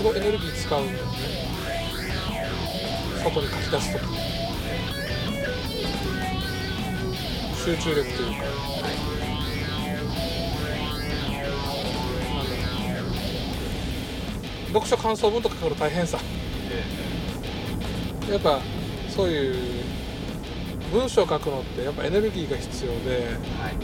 [0.00, 1.12] すごいエネルギー使うんだよね。
[3.22, 4.02] 外に書き出すとき
[7.62, 8.44] 集中力というか。
[14.68, 16.18] 読書感想文とか書くの大変さ。
[18.30, 18.58] やっぱ
[19.10, 19.84] そういう
[20.94, 23.16] 文章を書くのってやっぱエネルギーが必要で
[23.60, 23.74] はい。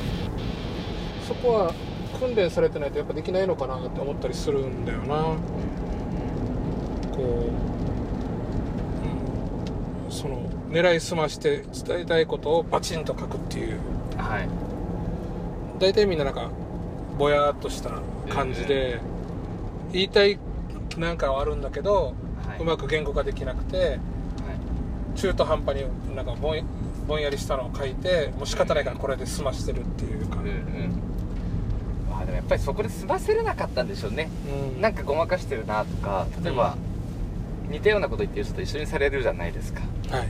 [1.28, 1.74] そこは
[2.18, 5.36] 訓練されてないとやっぱできないのかなって思ったりするんだよな
[7.16, 7.24] こう、
[10.04, 13.78] うん、その狙い澄まして伝えたいことをバチンと書くっていう。
[14.16, 14.48] はい。
[15.78, 16.50] 大体みんななんか
[17.18, 17.90] ぼやっとした
[18.30, 18.98] 感じで、
[19.92, 20.38] 言いたい
[20.96, 22.14] なんかはあるんだけど、
[22.48, 22.60] はい。
[22.60, 23.98] うまく言語化できなくてはい。
[25.18, 26.60] 中途半端になんかぼん
[27.06, 31.02] ぼんやりしたのを書いてもう仕方ないからこれで済ましてるっていうか、うんうん。
[32.10, 34.30] あでもやっぱりそこで済ませれなかったんでしょうね。
[34.74, 34.80] うん。
[34.80, 36.78] なんかごまかしてるなとか例えば、
[37.68, 39.80] 似たようなこと言ってる人と一緒にされるじゃないですか。
[40.10, 40.28] はい。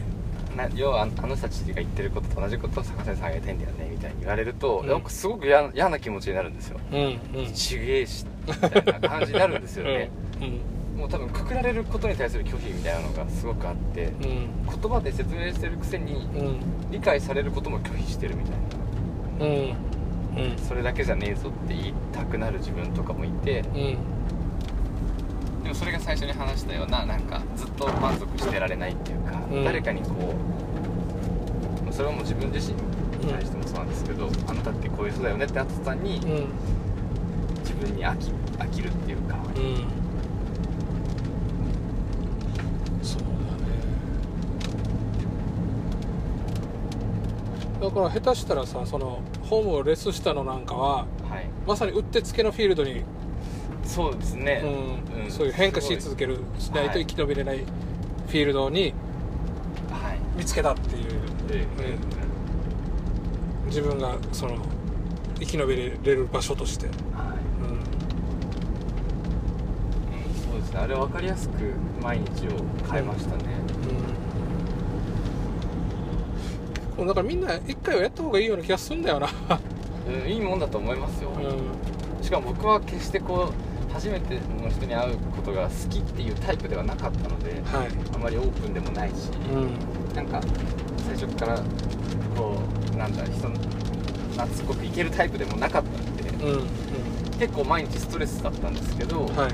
[0.57, 4.89] な要はああの人たちが言ってることと同じことを坂谷さんが言いたいんだよねみたいに言われると、うん。
[4.89, 6.81] なんかすごく嫌嫌な気持ちになるんですよ。
[6.93, 7.53] うんうん。
[7.53, 10.99] ちげえしみたいな感じになるんですよね、 うん。
[10.99, 14.49] もう多分くくられることに対する拒否みたいなのがすごくあってうん。
[14.81, 16.91] 言葉で説明してるくせにうん。
[16.91, 18.53] 理解されることも拒否してるみたい
[19.41, 19.47] な。
[19.47, 19.53] うん。
[20.53, 20.59] うん。
[20.59, 23.99] それだけじゃねえぞって言いたくなる自分とかもいてうん
[25.67, 29.65] でもそれが最初に話したようななんかずっと満足してられないっていうか、うん。
[29.65, 30.33] 誰かにこ
[31.91, 32.77] うそれはもう自分自身
[33.19, 36.49] に対してもそうなんですけど、あなたってこういう人だよねってなった途端にうん。
[37.65, 39.85] 自分に飽き飽きるっていうか、うん。
[43.03, 43.33] そうだね。
[47.81, 51.49] だから下手したらさそのホームをレスしたのなんかははい。
[51.67, 53.03] まさにうってつけのフィールドに、
[53.97, 54.67] そうですね、う
[55.19, 55.25] ん。
[55.25, 55.31] うん。
[55.31, 58.93] そういう変化し続けるしないと生き延びれないフィールドに
[59.91, 60.19] はい。
[60.37, 61.05] 見つけたっていう、
[61.51, 61.81] ええ。
[61.83, 61.97] ね
[63.69, 64.59] 自分がその
[65.39, 66.95] 生き延びれる場所として、はい。
[66.95, 66.99] う
[67.65, 67.69] ん。
[67.71, 67.75] うん、
[70.35, 70.81] そうですね。
[70.81, 71.55] あれ分かりやすく
[72.03, 72.51] 毎日を
[72.91, 73.45] 変えましたね、
[76.99, 79.29] うん、だからみんな一回はやった方がいいような気がするんだよな、
[80.07, 82.23] うん、いいもんだと思いますよ、うん。
[82.23, 83.55] しかも僕は決してこう
[83.97, 87.89] 初めての人に会うことが好きっていうタイプではなかったのではい。
[88.15, 90.15] あまりオープンでもないし、うん。
[90.15, 90.39] なんか
[91.07, 91.57] 最初から
[92.37, 92.61] こ
[92.93, 96.67] うなんだ人懐っこくいけるタイプでもなかったんでうんうん。
[97.39, 99.53] 結構毎日ストレスだったんですけど、はい。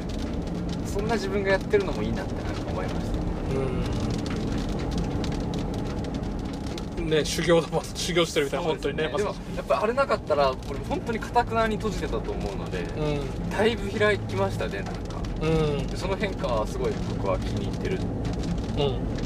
[0.88, 3.12] そんな自分がやってるのもいいなってなんか思いました。
[3.54, 4.21] うん
[7.12, 13.50] ね修行だもん修行してるみたいな、本当にねでもやっぱあれなかったらこれ本当にかたくなに閉じてたと思うので、うん。
[13.50, 15.20] だいぶ開きましたねなんか。
[15.42, 15.86] うん。
[15.86, 17.98] でその変化はすごい僕は気に入ってる。
[18.78, 19.22] うん。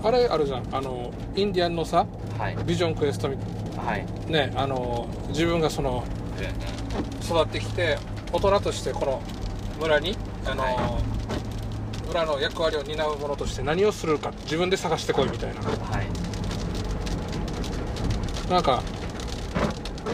[0.00, 0.74] あれあるじゃん。
[0.74, 2.06] あのインディアンのさ
[2.38, 3.44] はいビジョンクエストみはい
[4.26, 6.04] ねあの自分がその
[6.38, 6.48] で
[7.24, 7.98] 育ってきて
[8.32, 9.22] 大人としてこの
[9.80, 11.00] 村にあの、は
[12.08, 15.60] 村の役割を担う者として何をするか自分で探してこいみたいな。
[15.60, 16.08] はい。
[18.50, 18.82] なんか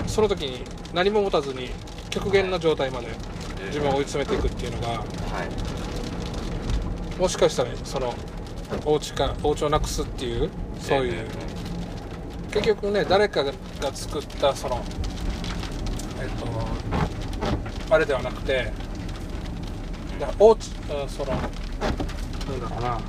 [0.09, 1.71] その時に何も持たずに
[2.11, 3.07] 極限の状態まで
[3.67, 4.97] 自分を追い詰めていくっていうのがは
[7.17, 7.21] い。
[7.21, 8.13] もしかしたらその
[8.85, 10.51] お家かお家をなくすっていう
[10.81, 11.27] そういう
[12.55, 13.53] 結局ね誰かが
[13.93, 14.81] 作ったその
[16.23, 16.29] えっ
[17.89, 18.71] とあれではなくて
[20.21, 21.45] だおそのな
[22.55, 23.01] んだろうな。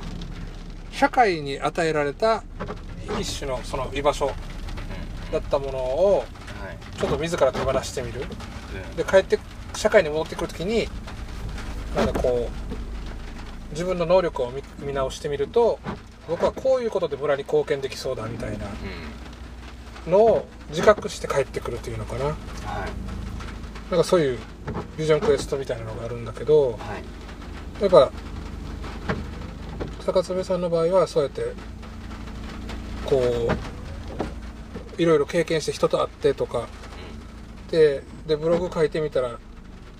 [0.90, 2.42] 社会に与えられた
[3.20, 4.32] 一種のその居場所
[5.30, 6.98] だったものをはい。
[6.98, 8.22] ちょっと自ら手放してみる。
[8.22, 8.96] うん。
[8.96, 9.38] で帰って
[9.76, 10.88] 社会に戻ってくる時に
[11.94, 15.78] なんかこう自分の能力を見見直してみると
[16.28, 18.64] 僕はこういうことで村に貢献できそうだみたいな。
[18.64, 18.72] うん
[20.06, 22.24] のを自覚して帰ってくるっていうのかな。
[22.26, 22.34] はい。
[23.90, 24.38] なんかそういう
[24.96, 26.76] ビジョンクエストみたいなのがあるんだけどは
[27.78, 27.82] い。
[27.82, 28.10] やっぱ
[30.00, 31.52] 坂爪さんの場合はそうやって
[33.04, 33.20] こ
[34.98, 36.68] ういろいろ経験して人と会ってとか
[37.70, 39.38] ででブログ書いてみたら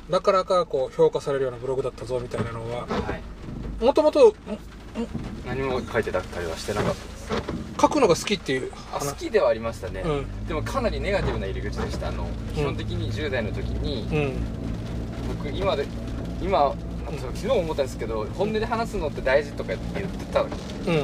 [0.08, 2.86] なかなかこう評価されるようなブログだったぞみたいなのはは
[3.80, 3.84] い。
[3.84, 4.34] もともと
[5.46, 7.15] 何も書いてたりはしてなかった
[7.80, 9.10] 書くのが好きっていうあ話。
[9.10, 10.46] 好きではありましたね、うん。
[10.46, 12.08] でもかなりネガティブな入り口でした。
[12.08, 14.34] あの基本的に10代の時に、うん。
[15.28, 15.86] 僕今で
[16.40, 16.74] 今
[17.06, 20.48] 昨日思ったんですけど本音で話すのって大事とか言ってたうん。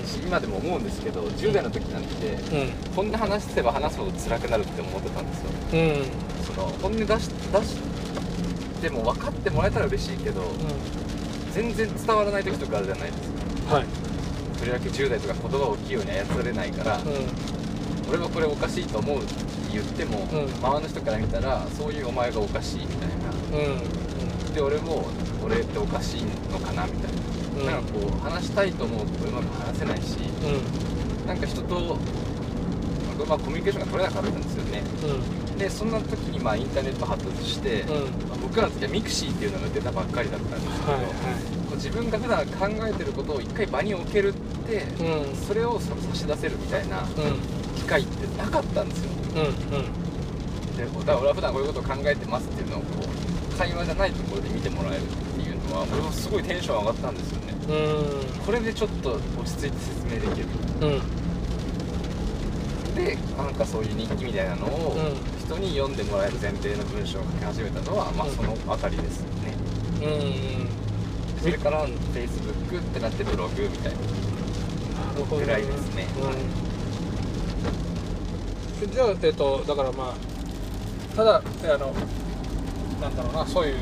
[0.05, 2.95] し今でも思うんですけど10代の時なんてうん。
[2.95, 5.51] 本音話せば話すほど辛くなるって思ってたんですよ。
[5.73, 6.05] うん。
[6.45, 7.77] その本音出し出し
[8.81, 10.43] ても分かってもらえたら嬉しいけど
[11.53, 13.31] 全然伝わらない時とかあるじゃないです
[13.69, 13.75] か。
[13.77, 14.12] はい
[14.63, 17.01] とりわけ10代とか言葉を器用に操れないから、う
[18.09, 19.35] 俺はこれおかしいと思うって
[19.73, 20.55] 言っても、うん。
[20.55, 23.67] 周りの人から見たらそういうお前がおかしいみたいな。
[23.67, 23.83] ん。
[24.47, 24.55] うん。
[24.55, 25.09] で俺も
[25.45, 26.23] 俺っておかしい
[26.53, 27.13] のかなみたい
[27.59, 27.67] うん。
[27.67, 31.27] な、なんかこう話したいと思うとうまく話せないしうん。
[31.27, 31.99] なんか人と、
[33.27, 34.83] まあ、コミュニケーションが取れなかったんですよね。
[35.51, 35.59] うん。
[35.59, 38.29] でそんな時にまあインターネット発達して、うん。
[38.29, 41.09] まあ僕らの時はミクシーっていうのが出たばっかりだったんですけど、はいは
[41.67, 45.37] こう自分が普段考えてることを一回場に置けるって、いうん。
[45.37, 47.07] それをその差し出せるみたいなうん。
[47.77, 49.11] 機会ってなかったんですよ。
[49.35, 50.03] うんうん。
[50.77, 52.87] でだから俺は普段こういうことを考えてますっていうのをこ
[53.55, 57.55] う会話じゃないところで見てもらえるっていうのは俺はすごいテンション上がったんですよね。
[57.69, 58.45] うん。
[58.47, 60.47] これでちょっと落ち着いて説明できる。
[60.81, 61.03] うん。
[62.95, 65.33] でなんかそういう日記みたいなのをうん。
[65.43, 68.35] 人に読んでもらえる前提の文章を書き始めたのは、まあうん。
[68.35, 69.55] その辺りですよね
[70.01, 70.07] う
[71.39, 71.41] ん。
[71.43, 73.99] それから Facebook ってなってブログみたいな
[75.15, 76.07] ぐらいですね。
[78.83, 78.91] うん。
[78.93, 81.43] じゃあえっとだからまあただあ
[81.79, 81.95] の
[83.01, 83.77] なんだろうなそういう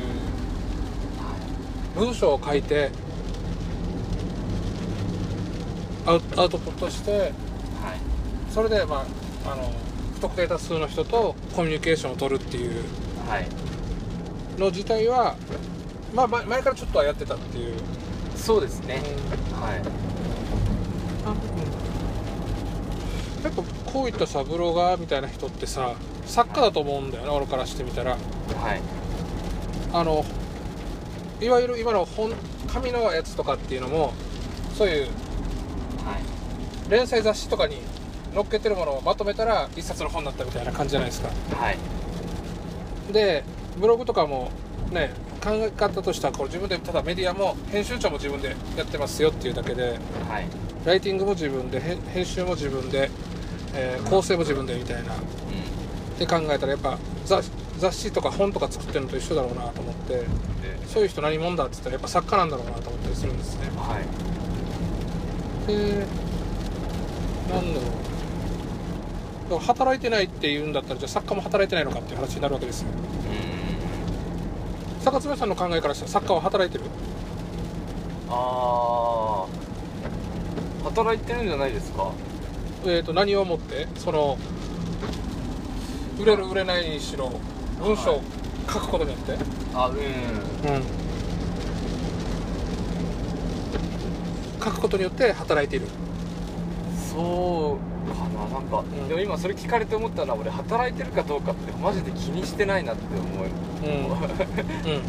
[1.95, 2.91] 文章を書いて
[6.05, 7.31] アウアウトプットしてはい。
[8.53, 9.05] それでま
[9.45, 9.71] ああの
[10.15, 12.83] 不特定多数の人とコミュニケーションを取るっていう
[13.27, 13.47] はい。
[14.59, 15.35] の自体は
[16.13, 17.75] まあ前前からちょっとはやってたっていう、
[18.35, 18.95] そうですね。
[18.95, 19.81] はい
[21.25, 21.33] あ
[23.43, 25.95] やっぱこういったさブロガーみたいな人ってさ
[26.25, 28.11] 作家だと思うんだよね俺からしてみたら。
[28.11, 28.81] はい。
[29.93, 30.23] あの
[31.41, 32.31] いわゆる今の本
[32.71, 34.13] 紙のやつとかっていうのも
[34.77, 35.11] そういうはい。
[36.89, 37.81] 連載雑誌とかに
[38.33, 41.29] 載っけてるものをまとめたら一冊の本になったみたいな感じじゃないですか。
[41.55, 41.77] はい。
[43.11, 43.43] で
[43.77, 44.51] ブログとかも
[44.91, 45.11] ね
[45.43, 49.99] 考え方としてはこれ自分でただメディアも編集長も自分でやってますよっていうだけで
[50.29, 50.47] はい。
[50.85, 53.11] ライティングも自分で編編集も自分で、
[53.73, 55.13] えー構成も自分でみたいな。
[55.13, 55.19] うっ
[56.19, 60.25] て考えたらやっぱ雑雑誌とか本とか作ってるのと一緒だろうなと思って。
[60.87, 63.69] そういう人何者だって言ったらやっぱ作家なんだろうなと思ったりするんですね。
[63.77, 64.01] はい。
[65.67, 66.05] で
[67.53, 67.79] なんだ
[69.49, 69.59] ろう。
[69.59, 72.89] 働いてないって言うんだったらじゃあ作家も働いてないのかっていう話になるわけですよ。
[72.89, 72.91] う
[74.99, 75.01] ん。
[75.01, 76.83] 坂爪さんの考えからしたら作家は働いてる？
[78.29, 79.45] あ
[80.83, 82.11] あ働いてるんじゃないですか？
[82.83, 84.37] えー、と何をもってその
[86.19, 87.31] 売れる売れないにしろ
[87.79, 88.21] 文章を
[88.71, 89.35] 書くことによって、
[89.73, 89.95] あうん。
[89.95, 90.83] うん。
[94.63, 95.87] 書くことによって働いている。
[97.11, 98.47] そうかな。
[98.47, 99.07] なんか、ん。
[99.07, 103.47] でも今それ聞かれて思ったのは俺働いてるかどうかってマジで気にしてないなって思う。
[103.83, 103.91] うん。
[103.91, 104.11] うん。
[104.11, 104.15] うん。
[104.15, 105.01] うん。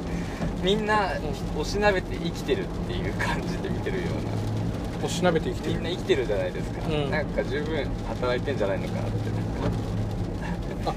[0.64, 1.12] みんな
[1.58, 4.39] おしなべて生きてるっていう感じで見てるよう
[5.02, 7.10] おしなべて生きてなみるんな生きてるじゃないですか、うん。
[7.10, 9.30] なんか十分働いてんじゃないのかなって。
[10.40, 10.94] なんか、あ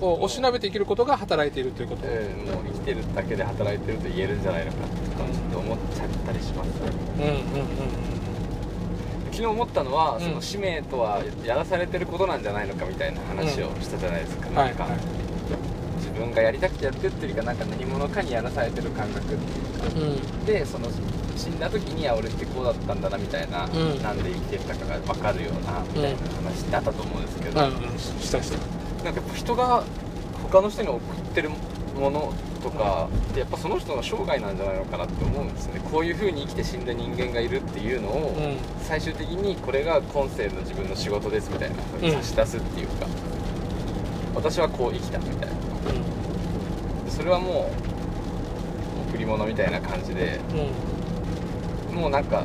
[0.00, 2.12] こうおしなべて生きることが働いているということ、うん、
[2.50, 6.68] もう生きてるだけで働いてると言えるんじゃないのかって感じで思っちゃったりします
[7.16, 8.04] うんうんうん
[9.34, 10.20] 昨日思ったのは、うん。
[10.20, 14.54] その使命とはやらされてることなんじゃないのかみたいな話をしたじゃないですか、うん。
[14.54, 14.90] なんか、は
[15.96, 20.00] 自分がやりたくてやってるっていうかなんか何者かにやらされてる感覚っていうか。
[20.00, 20.44] うん。
[20.46, 20.86] でその
[21.36, 24.02] 死んだ時には俺ってこうだったんだなみたいな、うん。
[24.02, 27.98] なんで生きてたかが分かるようなみたいな話ってあったと思うんですけど、うんうん。
[27.98, 28.58] したした。
[29.04, 29.84] なんかやっぱ人が
[30.50, 31.00] 他の人に送っ
[31.34, 31.50] てる
[31.98, 35.80] ものとかってやっぱその人の生涯なんじゃないのかなって思うんですよね。
[35.90, 38.56] こういう風に生きて死んだ人間がいるっていうのを、うん。
[38.82, 43.06] 最終的にこれが今世の自分の仕事ですみたいな風に差し出すっていうか、
[44.34, 45.54] 私はこう生きたみたいな。
[47.10, 47.70] それはも
[49.06, 50.93] う贈り物みたいな感じでうん
[51.94, 52.44] もうなんか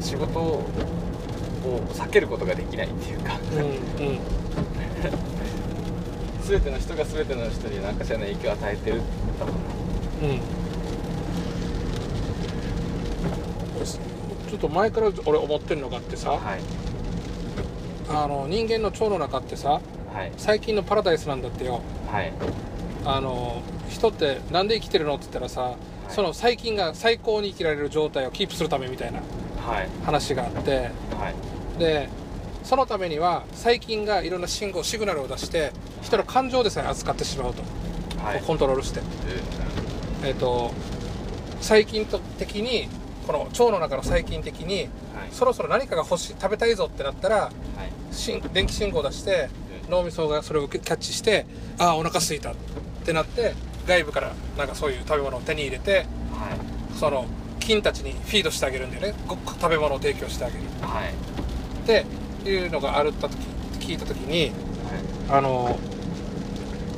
[0.00, 0.62] 仕事を
[1.92, 3.62] 避けることができないっていうか、うんう
[4.12, 4.18] ん。
[6.46, 9.02] 全ての人が全ての人に何かしらの影響を与えてる
[9.38, 9.52] だろ
[10.22, 10.30] うな。
[10.30, 10.40] うん。
[14.48, 16.40] ちょっと前から俺思ってるのがあってさ、はい。
[18.10, 19.80] あの人間の腸の中ってさ
[20.14, 20.32] はい。
[20.38, 21.80] 最近のパラダイスなんだってよ。
[22.10, 22.32] はい。
[23.04, 25.76] あの人ってなんで生きてるのって言ったらさ、い
[26.08, 29.88] その細菌が最高に生きられる状態をキープするためみたいなはい。
[30.04, 31.30] 話があっては
[31.76, 31.78] い。
[31.78, 32.08] で
[32.64, 35.72] そのためには細菌がいろんな信号シグナルを出して
[36.02, 37.62] 人の感情でさえ扱ってしまうと、
[38.22, 38.42] はい。
[38.42, 39.00] コントロールして、
[40.24, 40.72] えっと
[41.60, 42.88] 細菌と的に
[43.26, 44.88] この腸の中の細菌的にはい。
[45.32, 47.50] そろそろ何かが欲しい食べたいぞってなったら
[48.52, 49.48] 電気信号を出して
[49.88, 51.46] 脳みそがそれをキャッチして
[51.78, 52.54] ああお腹空いたっ
[53.04, 53.54] てなって
[53.88, 57.24] 外部からなんかそういう食べ物を手に入れてはいその
[57.58, 59.14] 菌たちにフィードしてあげるんだよね。
[59.26, 60.62] ご食べ物を提供してあげる。
[60.80, 62.04] はいって
[62.48, 63.36] いうのがあるった時
[63.80, 64.52] 聞いた時に
[65.28, 65.78] あの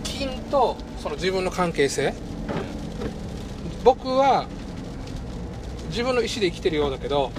[0.05, 2.13] 菌とその自分の関係性。
[3.85, 4.47] 僕は
[5.89, 7.33] 自分の意思で生きてるようだけど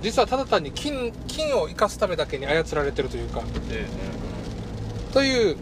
[0.00, 3.42] 実はただ単に菌菌を生かすためだけに操られてるというか。
[3.70, 3.86] え。
[5.12, 5.56] という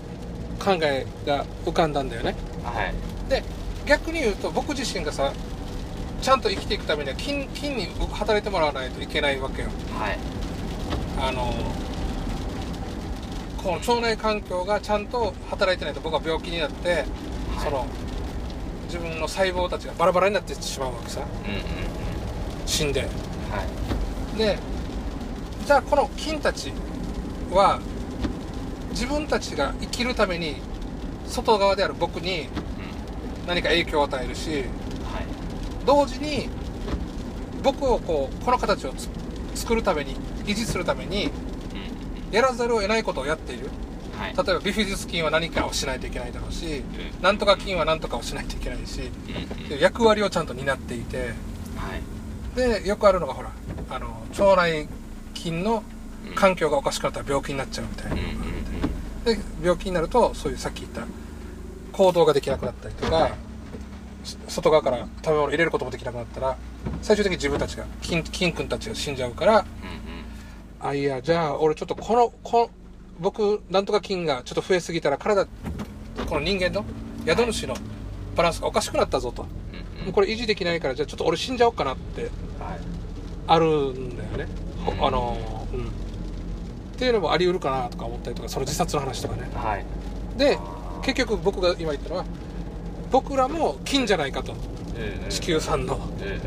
[0.58, 2.34] 考えが浮かんだんだよね
[2.70, 2.94] はい。
[3.30, 3.42] で
[3.86, 5.32] 逆に言うと僕自身がさ
[6.20, 9.68] ちゃんと生きていくためには菌菌に働いてもらわないといけないわけよ。
[9.98, 10.18] はい。
[11.18, 11.52] あの
[13.62, 17.04] この腸内環境がちゃんと働いてないと僕は病気になって、
[17.62, 17.86] その
[18.86, 21.20] 自分の細胞たちがバラバラになってしまうわけさ。
[21.20, 21.64] うんうんうん。
[22.66, 23.00] 死んで。
[23.00, 23.06] は
[24.34, 24.38] い。
[24.38, 24.58] で
[25.64, 26.72] じゃあこの菌たち
[27.50, 27.80] は
[28.90, 30.56] 自分たちが生きるために
[31.28, 32.48] 外側である僕に
[33.46, 34.66] 何か影響を与えるしはい。
[35.84, 36.48] 同時に
[37.62, 39.08] 僕をこうこの形をつ
[39.54, 41.30] 作るために維持するために
[42.30, 43.68] やらざるを得ないことをやっている。
[44.18, 44.34] はい。
[44.36, 46.82] 例えばビフィズス菌は何かをしないといけないだろうし
[47.18, 47.22] うん。
[47.22, 49.02] なんとか菌は何とかをしないといけないし
[49.70, 52.56] うん役割をちゃんと担っていてはい。
[52.56, 53.50] でよくあるのがほら
[53.90, 54.88] あの腸内
[55.34, 55.82] 菌の
[56.34, 58.12] 環境がおかしくなったら病気になっちゃうみたいな。
[58.14, 58.55] うんうん
[59.26, 61.02] で病気になるとそういうさっき言った
[61.92, 63.36] 行動ができなくなったりとか
[64.24, 66.56] し外側から食べ物を入れることもできなくなったら
[67.02, 69.66] 最終的に自分たちが菌菌君たちが死んじゃうから
[70.80, 72.70] あいやじゃあ俺ちょっとこのこ
[73.18, 75.50] 僕なんとか菌がちょっと増えすぎたら体こ
[76.34, 76.84] の人間の
[77.26, 77.74] 宿主の
[78.36, 79.42] バランスがおかしくなったぞと。
[79.42, 82.30] もうこれ維持できないからじゃあちょっと俺死んじゃおうかなってはい。
[83.48, 84.46] あるんだよね、
[85.00, 85.90] あのうん
[86.96, 89.42] っていうのもあり得るかなとか思ったりとかその自殺の話とかね。
[89.54, 89.84] はい。
[90.38, 90.58] で
[91.02, 92.24] 結局僕が今言ったのは
[93.12, 94.54] 僕らも菌じゃないかと。
[94.96, 96.00] ええ地球さんの。
[96.22, 96.40] え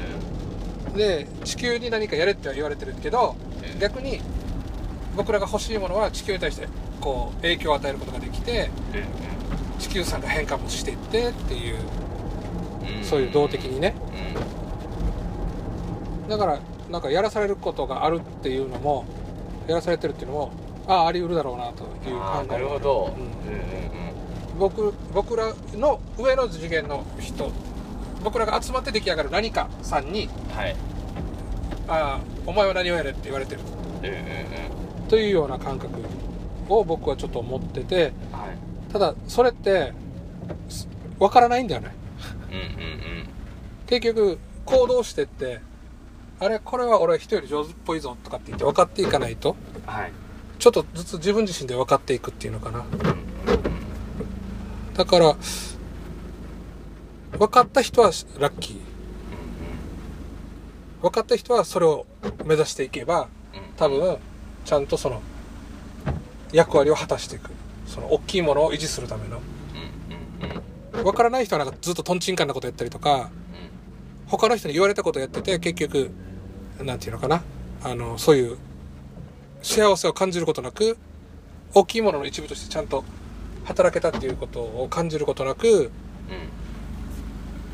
[0.96, 3.79] えで地球に何かやれっては言われてるけどええ。
[3.79, 4.20] 逆に
[5.15, 6.68] 僕らが欲しいものは地球に対して
[7.00, 9.06] こう影響を与えることができてえ
[9.77, 11.75] 地球さんが変化もしていってっていう
[13.01, 13.94] えそういう動的にね。
[16.25, 16.29] うん。
[16.29, 19.06] だからなんかやらされることがあるっていうのも
[19.70, 20.52] やらされてるっていうのも
[20.88, 23.16] あああり得るだろうなという考えなるほど。
[23.16, 23.24] うん。
[23.24, 23.90] うんうん
[24.60, 27.50] 僕僕らの上の次元の人
[28.22, 30.76] 僕らが集まって出来上がる何かさんにうんはい
[31.88, 33.62] 「ああお前は何をやれ」って言われてる。
[34.02, 34.14] うんうん
[35.04, 35.08] うん。
[35.08, 35.94] というような感覚
[36.68, 38.48] を僕はちょっと思ってては
[38.90, 38.92] い。
[38.92, 39.94] ただそれって
[40.68, 41.96] すわからないんだよね。
[42.50, 43.30] うんうん。
[43.88, 45.62] 結局行動してって
[46.41, 49.55] あれこれは俺は人より上手っぽいぞとかって言って分かっていかないと
[49.88, 50.12] うんはい。
[50.58, 52.86] ちょっとずつ自分自身で分かっていくっていうのかな。
[54.93, 55.36] だから
[57.38, 58.79] 分かった人はラッキー。
[61.01, 62.05] 分かった人はそれを
[62.46, 63.29] 目指していけば
[63.77, 64.17] 多分
[64.65, 65.22] ちゃんとその
[66.51, 67.51] 役割を果たしていく。
[67.86, 69.39] その大きいものを維持するための。
[70.91, 73.29] 分からない人はなんかずっとトンチンカンなことやったりとか
[74.27, 76.12] 他の人に言われたことをやってて結局
[76.83, 77.43] なんていうのかな？
[77.83, 78.57] あのそういう
[79.62, 80.98] 幸せを感じることなく
[81.74, 83.03] 大きいものの一部としてちゃんと
[83.65, 85.91] 働けたっていうことを感じることなくうん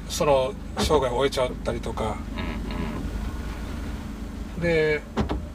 [0.09, 2.17] その生涯を終えちゃったりとか
[4.57, 5.01] うんで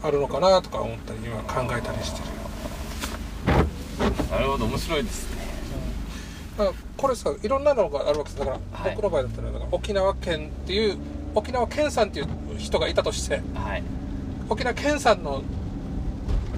[0.03, 2.31] あるのかなとか思ったり今考えたりしてる。
[4.31, 5.41] なるほど面白いですね。
[6.97, 8.39] これさいろんなのがあるわけです。
[8.39, 8.95] だから、はい。
[8.95, 10.99] 僕の場合だったらだから沖縄県っていう
[11.35, 12.27] 沖縄県さんっていう
[12.59, 13.83] 人がいたとしてはい。
[14.49, 15.43] 沖縄県さんの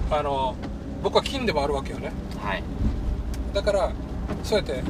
[0.09, 0.55] あの
[1.03, 2.11] 僕は金でもあるわけよね。
[2.41, 2.63] はい。
[3.53, 3.91] だから
[4.43, 4.81] そうやって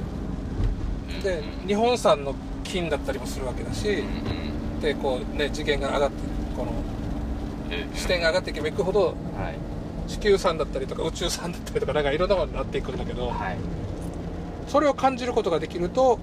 [1.24, 4.00] で日本産の金だったりもするわけだしうんう
[4.78, 4.80] ん。
[4.82, 6.16] でこうね次元が上がって
[6.58, 6.72] この
[7.72, 9.13] え視点が上がっていけばいくほどは
[9.50, 10.10] い。
[10.10, 13.58] 地球産だったりとか宇宙産だったりとかなんかいろんなものになっていくんだけどはい。
[14.68, 16.20] それを感じることができると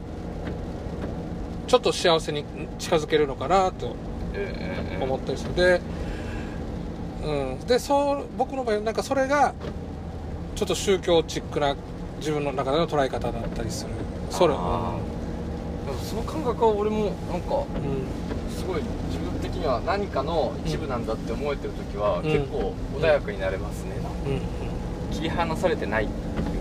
[1.71, 2.45] ちょっと幸せに
[2.81, 3.95] 近づけるのかなと
[4.35, 5.55] ええ思ったりする。
[5.55, 5.81] で,、
[7.23, 9.55] うん、でそう僕の場合なんかそれが
[10.57, 11.77] ちょっと宗教チックな
[12.19, 13.93] 自分の中での捉え方だったりする。
[14.31, 14.99] それ、あ
[15.87, 18.53] でもその感覚は俺もなんかうん。
[18.53, 22.25] すごい自分的には何かの一部なんだって思えてる時はうん。
[22.25, 23.93] 結構穏やかになれますね、
[24.27, 25.15] うん。
[25.15, 26.09] 切り離されてない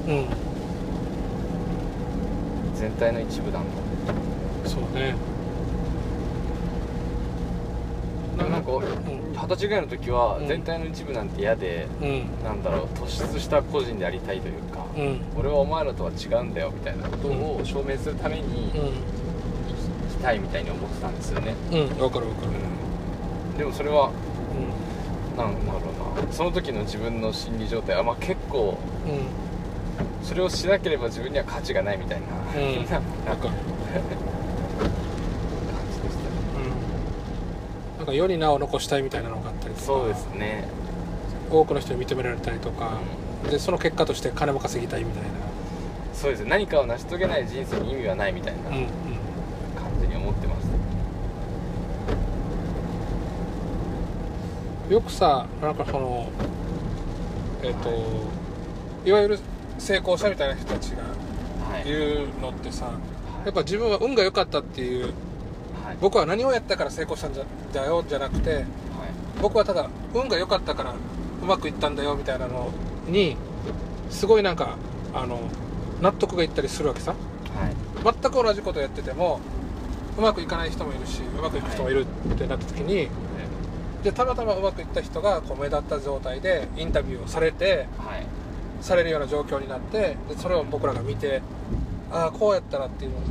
[0.07, 0.11] う。
[0.11, 0.25] んうん。
[2.75, 3.69] 全体の一部なんだ
[4.69, 5.15] そうね。
[8.37, 8.83] なんかうん
[9.33, 10.47] 二十歳ぐらいの時はうん。
[10.47, 12.43] 全体の一部なんて嫌で、うん。
[12.43, 15.21] なんだろう突出した個人でありたいというか、うん。
[15.37, 18.71] 俺はお前らとは違うんだよみたいなことを証明するためにう
[20.09, 21.87] 生きたいみたいに思ってたんですよね、んうん。
[21.95, 22.51] 分かる分かる。
[23.51, 24.11] うん、でもそれは
[25.33, 26.31] うなんだろうな。
[26.33, 29.27] その時の自分の心理状態は、まあ、結構んうん。
[30.23, 32.27] それをしなければ自分には価値がないみたいな、
[32.59, 32.85] うん。
[33.25, 33.53] なんか分かる
[35.69, 36.29] 感じでしたね
[37.95, 40.67] うんなんか世に名を残したいみたいなのがあったりとかそうですね、
[41.49, 42.99] 多くの人に認められたりとか、
[43.49, 45.23] でその結果として金も稼ぎたいみたい
[46.13, 46.49] そうですね。
[46.49, 48.91] 何かを成し遂げない人生に意味はないみたいなな、うんうん、感
[50.01, 50.67] じに思ってまし
[54.89, 56.29] た、よくさなんかその
[57.63, 57.89] えっ、と
[59.05, 59.39] いわゆる
[59.77, 61.85] 成功者みたいな人たちがはい。
[61.85, 62.91] 言うのってさ
[63.45, 65.13] やっぱ自分は運が良かったっていうはい
[66.01, 68.63] 僕は何をやったから成功したんじゃだよじゃなくてはい
[69.41, 70.93] 僕はただ運が良かったから
[71.41, 72.69] うまくいったんだよみたいなの
[73.07, 73.37] に
[74.09, 74.75] すごいなんか
[75.13, 75.39] あの
[76.01, 77.11] 納得がいったりするわけさ。
[77.11, 78.13] はい。
[78.21, 79.39] 全く同じことやってても
[80.17, 83.09] うまくいかない人もいるしうまくいく人もいるってなった時に
[84.03, 88.25] でたまたまうまくいった人がこう目立った状態でインタビューをされてはい。
[88.81, 91.41] されるような状況になってでそれを僕らが見て
[92.11, 93.21] ああこうやったらっていうのを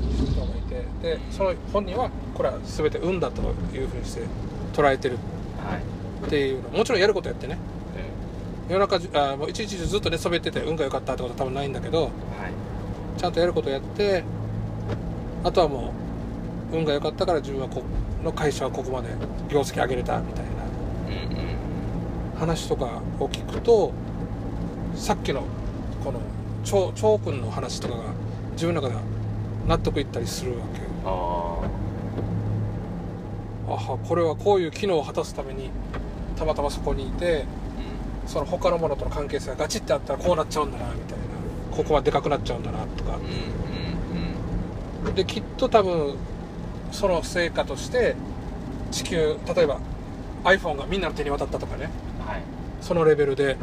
[0.69, 3.43] てでその本人はこれは全て運だと
[3.75, 4.23] いうふうにして
[4.73, 5.19] 捉えてる。
[5.59, 6.27] はい。
[6.27, 6.71] っていうの。
[6.71, 7.59] もちろんやることやってね。
[8.69, 12.11] うん夜中じあもう一日中ずっと寝そべってて運が良かったってことは多分ないんだけどはい。
[13.19, 14.23] ちゃんとやることやって
[15.43, 15.93] あとはも
[16.73, 17.83] う運が良かったから自分はこ
[18.23, 19.09] の会社はここまで
[19.49, 20.49] 業績上げれたみたいな。
[22.39, 23.93] 話とかを聞くと
[24.95, 25.43] さっきの
[26.05, 26.21] この
[26.65, 28.05] 超超君の話とかが
[28.53, 29.01] 自分の中では
[29.69, 30.81] 納得いったりするわけ。
[31.05, 31.09] あ
[33.69, 35.71] あはこれはこういう機能を果たすために
[36.37, 37.45] たまたまそこにいて
[38.27, 41.25] あその他のものとの関係性がガチってあったらこうなっちゃうんだなみたいな。
[41.77, 43.17] ここはでかくなっちゃうんだなとか。
[43.17, 45.15] うんうんうん。
[45.15, 46.17] できっと多分
[46.91, 48.17] その成果として
[48.91, 49.81] 地球例えば
[50.45, 51.91] iPhone がみんなの手に渡ったとかね。
[52.27, 52.43] はい。
[52.81, 53.59] そのレベルで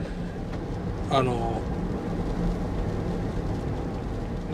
[1.09, 1.59] あの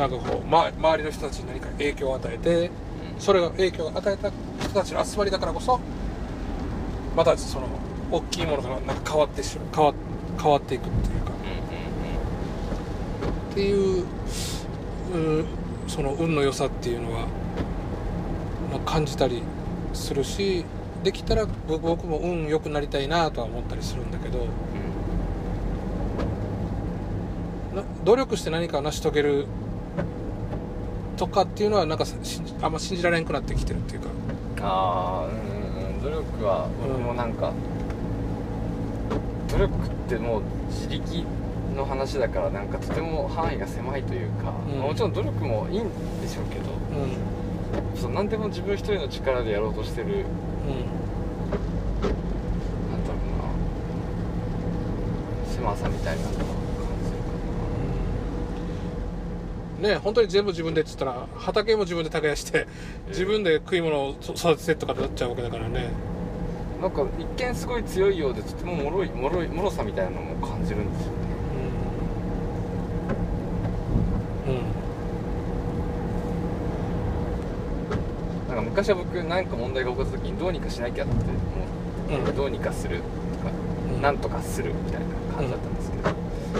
[0.01, 2.71] なんかこう、ま、周りの人たちに何か影響を与えて
[3.19, 5.79] それが影響を与えた人たちの集まりだからこそ
[7.15, 7.67] またその
[8.11, 9.93] 大きいものがなんか変わってしまう変わ
[10.41, 11.31] 変わっていくっていうか。
[13.51, 14.05] っていう
[15.13, 15.45] うん
[15.87, 17.27] その運の良さっていうのは、
[18.71, 19.43] まあ、感じたり
[19.93, 20.65] するし
[21.03, 24.47] できたらぼ僕も運良くなりたいなとは思ったりするんだけど
[27.75, 29.47] な努力して何かを成し遂げる
[31.21, 32.05] とかっていうのはなんか
[32.63, 34.09] あんま信じられんくなってきてるっていうか。
[34.63, 35.33] ああうん
[35.83, 36.01] うんうん。
[36.01, 37.53] 努力は僕もなんか、
[39.49, 41.23] 努力ってもう自力
[41.75, 44.79] の話だからなんかとても範囲が狭いというか、うん。
[44.79, 45.83] もちろん努力もいいん
[46.21, 48.01] でしょうけどうん。
[48.01, 50.13] そう何でも自分一人の力でやろうとしてるうん。
[50.15, 50.25] なん
[53.05, 53.21] だろう
[55.45, 57.29] な狭さみたいなのを感じるか
[59.81, 62.67] ね本当に全部自分でって言ったら畑も自分で耕して
[63.07, 65.91] 自分で食い物を育ててとかになっちゃうわけだからね。
[66.79, 71.17] ななんか一見すごい強いようでとても脆い脆い脆さみたいなのも感じるんですよね。
[74.47, 74.53] うん。
[74.53, 74.61] うん。
[78.47, 81.31] なんか昔は僕なんか問題が起こった時にどうにかしなきゃって思って、
[82.31, 82.35] うん。
[82.35, 83.51] どうにかするとか、
[83.93, 84.01] うん。
[84.01, 86.03] なんとかするみたいな感じだったんですけど、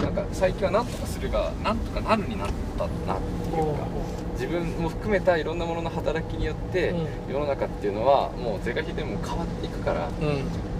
[0.00, 3.20] なんか最近はなんとかするがなんとかなるになったなっ
[3.52, 3.86] ていうか
[4.32, 7.32] 自分も含めたいろんなものの働きによって、うん。
[7.34, 10.08] 世の中っていうのはもう是が非でも変わっていくから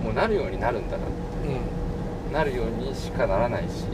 [0.03, 1.05] もうなるようになるんだな
[2.33, 3.85] なるようにしかならないし、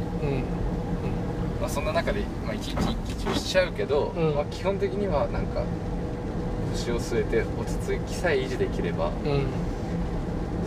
[1.61, 4.35] まあ、そんな中で、まあ、いちいち一喜一憂しちゃうけど、うん。
[4.37, 5.65] まあ、基本的にはなんか
[6.73, 9.47] 腰を据えて落ち着きさえ維持できればうん。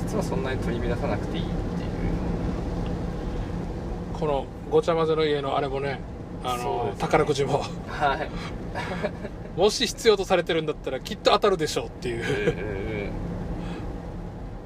[0.02, 1.46] 実はそんなに取り乱さなくていい
[4.22, 6.00] このごちゃ混ぜの家のあれもね
[6.44, 6.94] あのね。
[7.00, 7.64] 宝くじも。
[7.88, 8.30] はい。
[9.60, 12.24] もし必要とされてるんだったらきっと当たるでしょうっていう。
[12.24, 13.12] うんうんうん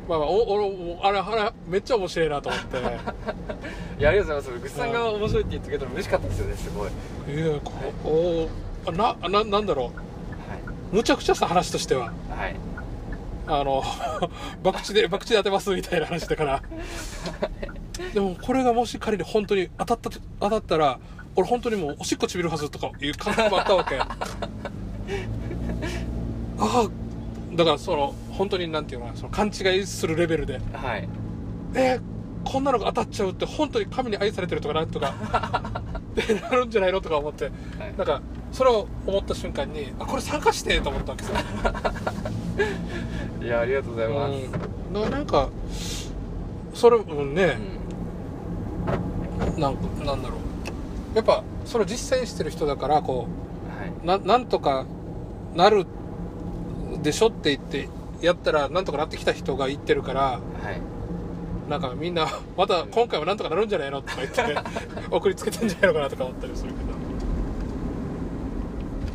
[0.10, 2.78] まあまあおおあれあれめっちゃ面白いなと思って。
[3.98, 4.60] いやありがとうございます。
[4.60, 6.90] ぐっさんが面白いって言ってくれたら嬉しかったですよねすごい、
[7.38, 7.72] はいやこ
[8.04, 8.50] お
[8.88, 9.92] あなななんだろ
[10.92, 10.96] う。
[10.98, 12.12] むちゃくちゃさ話としては。
[12.30, 12.56] はい。
[13.48, 13.82] あの
[14.64, 16.62] 博打で博打で当てますみたいな話だから
[18.14, 21.00] でもこれがもし仮に本当に当たったと当たったら
[21.36, 23.98] 俺本当にもうおしっこちびるはずとかいう感覚もあったわけ。
[24.00, 24.08] あ
[26.58, 26.88] あ
[27.56, 30.60] だからその本当になんていうのかなその勘違いするレベルで。
[30.74, 31.08] はい。
[31.74, 32.02] えー
[32.46, 35.14] こんなのが当たっちゃうって本当に神に愛されてるとかなんとか。
[36.22, 37.46] ってなるんじゃないのとか思って。
[37.46, 37.54] はい。
[37.98, 41.32] なんかそれを思った瞬間にあこれ参加してと思ったわけさ。
[43.44, 44.34] いやありがとうございます、
[44.94, 45.02] うん。
[45.02, 45.50] ななんか
[46.74, 47.58] それもね、
[49.58, 50.36] なんかなんだろ
[51.14, 51.16] う。
[51.16, 53.28] やっぱそれを実践してる人だからこ
[53.80, 53.90] はい。
[54.04, 54.86] うななんとか
[55.56, 55.86] なる
[57.02, 57.90] でしょって言って
[58.22, 60.40] やったらなんとかなってきた人が言ってるからは
[60.72, 61.70] い。
[61.70, 64.44] なんかみんな また今回はなんとかなるんじゃないのとか言って、
[65.10, 66.76] 送りつけてんじゃないのかなとか思ったりするけ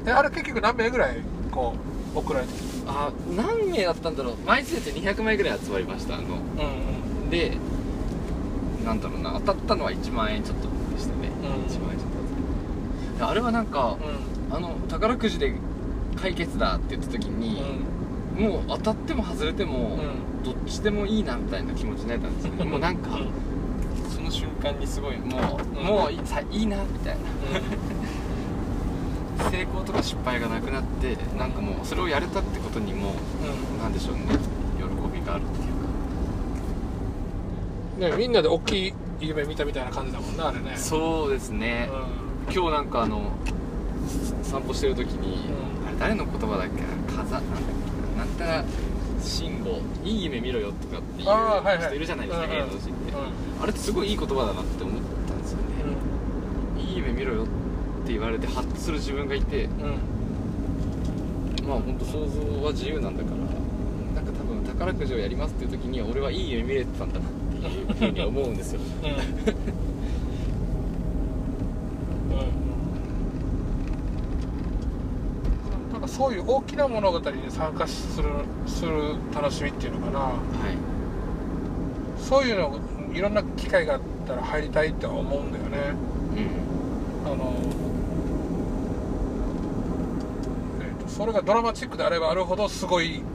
[0.04, 0.10] ど。
[0.10, 1.18] えあれ結局何名ぐらい
[1.52, 1.74] こ
[2.14, 2.56] う送られてき
[2.86, 4.34] あ何名だったんだろう。
[4.46, 6.24] 枚数で200枚ぐらい集まりましたあの。
[6.24, 7.30] たうん。
[7.30, 7.52] で
[8.84, 11.64] なんだろうな当たったのは1万円ちょっとでしたね、うん。
[11.64, 14.56] 1万円ちょっとあれはなんか、うん。
[14.56, 15.54] あの宝くじで
[16.16, 17.62] 解決だって言った時に、
[18.36, 19.96] もう当たっても外れても、
[20.42, 22.64] うどっちでもいいなみたいな気持ちになれたんですよね。
[22.64, 23.18] もうなんか、
[24.12, 25.86] その瞬間にすごいもう、うん。
[25.86, 27.20] もういいさいいなみたいな。
[29.50, 33.14] 成功とか失敗がなくなってなんかもうそれをやれたってことにも
[33.74, 33.78] うん。
[33.78, 34.22] なんでしょうね。
[34.78, 34.84] 喜
[35.18, 35.66] びがあるっていう。
[35.66, 35.69] か
[38.00, 40.76] ねみんなで大きい夢見たみたいな感じだもんなあれね。
[40.76, 41.88] そうですね、
[42.48, 43.30] う今日なんかあの
[44.42, 45.50] 散歩してる時に、う
[45.84, 45.86] ん。
[45.86, 46.80] あれ誰の言葉だっけ？
[46.80, 46.86] な
[47.22, 47.42] 風なんだっ
[48.16, 48.64] けななんたら
[49.20, 51.26] 慎吾いい夢見ろよとかっていう
[51.86, 52.56] 人いるじゃないですか、うんうん。
[52.56, 53.16] 芸能人って、ん。
[53.62, 55.64] あれってすごいいい言葉だなって思ったんですよね、
[56.78, 57.46] いい夢見ろよっ
[58.06, 59.72] て言われてハッとする自分がいてうん。
[61.68, 63.36] まあ本当想像は自由なんだから
[64.14, 68.80] なんか多分宝くじをやりますっていう時には俺はいい夢見れてたんだなっていうふうには思うんですよ。
[69.02, 69.10] うん。
[72.30, 72.80] うん
[75.92, 78.28] なんかそういう大きな物語に参加する
[78.66, 80.18] する楽しみっていうのかな。
[80.20, 80.78] はい。
[82.16, 82.80] そういうの
[83.12, 85.98] いろんな機会があったら入りたいって思うんだよね。
[86.32, 87.30] うん。
[87.32, 87.54] あの、
[90.80, 93.26] えーとそれがドラマチックであればあるほどすごい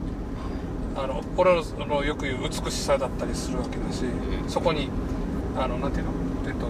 [0.95, 4.49] あの俺のあのよく言う美しさだったりするわけだし、うん。
[4.49, 4.89] そこに
[5.57, 6.11] あのなんていうの？
[6.47, 6.67] えっと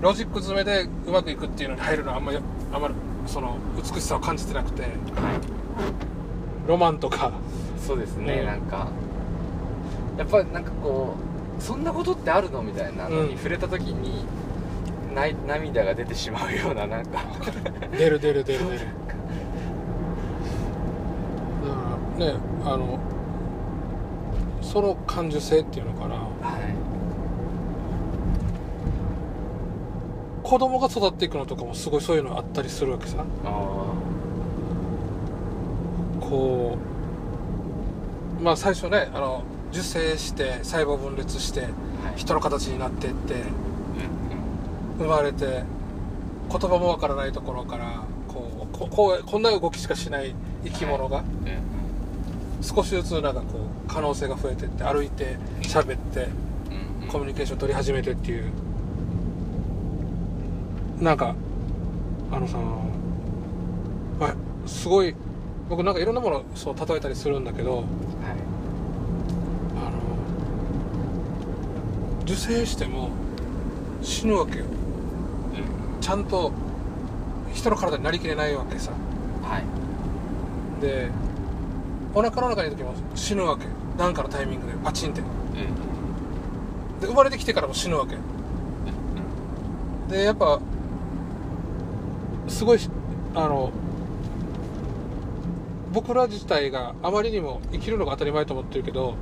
[0.00, 2.38] ロジック詰めでうまくいくっていうのに入るのはあんまり
[2.72, 2.94] あんまり
[3.26, 4.92] その美しさを感じてなくてはい。
[6.66, 7.32] ロマンとか。
[7.78, 8.46] そうですね、うん。
[8.46, 8.88] なんか。
[10.18, 11.14] やっぱりなんかこ
[11.58, 13.28] うそんなことってあるのみたいなのうん。
[13.28, 14.24] に触れた時に、
[15.14, 17.22] ない涙が出てしまうようななんか。
[17.96, 18.80] 出る出る出る出る
[22.18, 22.98] ねあの
[24.62, 26.14] その感受性っていうのかな。
[26.14, 26.20] は
[26.58, 26.74] い。
[30.42, 33.24] 子供が育っていくのとかもすごいそういうのあったりするわけさ。
[33.44, 33.48] あ
[36.20, 36.76] こ
[38.40, 42.16] うまあ最初ねあの受精して細胞分裂してあはい。
[42.16, 43.42] 人の形になっていってうん
[44.98, 45.62] 生まれて
[46.50, 51.71] 言葉もわからないところからこうここんな動きしかしない生き物がうんうん
[52.62, 53.46] 少しずつなんかこ
[53.86, 56.28] う可能性が増えてって歩いて喋って
[57.02, 58.44] うんコミュニケーション取り始めてっていう。
[61.00, 61.34] なんか
[62.30, 62.58] あのさ
[64.20, 64.34] あ
[64.66, 65.14] すごい
[65.68, 67.86] 僕なんかいろんなものをそう例えたりするんだけどはい。
[69.76, 69.98] あの
[72.22, 73.10] 受精しても
[74.00, 74.64] 死ぬわけよ。
[76.00, 76.52] ちゃんと
[77.52, 78.92] 人の体になりきれないわけさ。
[79.42, 79.64] はい。
[80.80, 81.10] で
[82.14, 83.64] お腹の中にいる時も死ぬわけ。
[83.98, 85.20] なんかのタイミングでパチンって。
[85.20, 85.26] うん。
[87.00, 88.16] で生まれてきてからも死ぬわけ。
[90.08, 90.60] でやっぱ
[92.48, 92.78] すごい
[93.34, 93.72] あの
[95.92, 99.16] 僕ら自体があまりにも生きるのが当たり前と思ってるけどはい。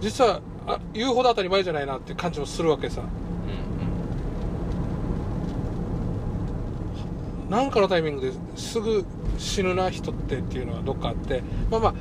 [0.00, 3.02] 実はあ言うほど当たり前じゃないなって感じもするわけさ。
[3.02, 3.04] う
[7.48, 7.50] ん。
[7.50, 9.04] なんかのタイミングですぐ
[9.40, 11.94] 死ぬな人ってっていうのはどっかあってまあまあ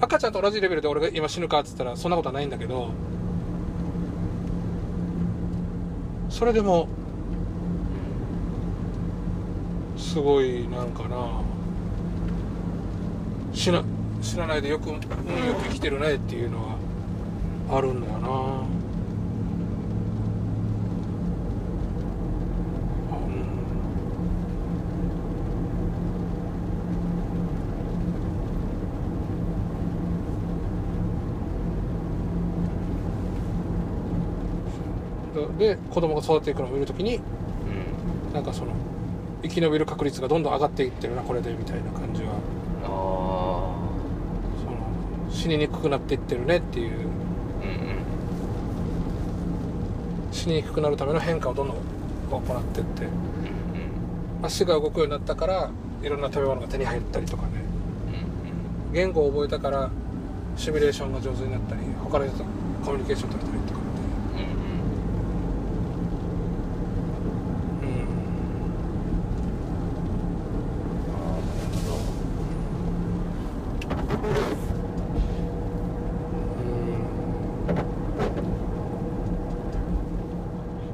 [0.00, 2.90] 赤ちゃんと同じレベルで俺が今死ぬかっつったらそんなことはないんだけど
[6.30, 6.88] それでも
[9.98, 11.42] すごいなんかな
[13.52, 13.84] 死な
[14.22, 15.08] 死なないでよく、う、よく
[15.68, 16.76] 生きてるねっていうのは
[17.70, 18.28] あるんだよな
[35.36, 37.20] うんで子供が育っていくのを見るときにう
[38.30, 38.72] んなんかその
[39.42, 42.30] 生き延びる確率がどんどん上がっていってるなこれでみたいな感じは。
[42.84, 43.76] あ
[45.30, 46.90] 死ににくくなっていってるねっていう。
[46.90, 47.10] うんうん
[50.32, 51.76] 死ににくくなるための変化をどんどん
[52.30, 52.42] 行っ
[52.72, 53.10] てってうん
[54.46, 55.70] 足が動くようになったから
[56.02, 57.52] いろんな食べ物が手に入ったりとかね。
[58.88, 59.90] うん言語を覚えたから
[60.56, 62.44] シミュレーションが上手になったり他の人と
[62.84, 63.88] コミュニケーション取れたりとかって
[64.42, 64.46] う
[67.86, 68.00] んうんうん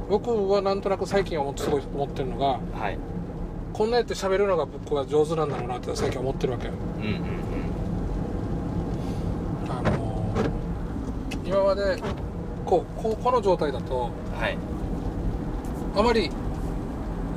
[0.09, 2.99] 僕はなんとなく最近思ってすごい思ってるのがはい。
[3.73, 6.73] こんなやって喋るのが僕は上手なんだろうなって最近思ってるわけよ。
[6.99, 7.13] うんうん
[9.69, 10.35] あの
[11.45, 12.03] 今まで
[12.65, 14.59] こうこうこの状態だとうんはい。
[15.97, 16.31] あまり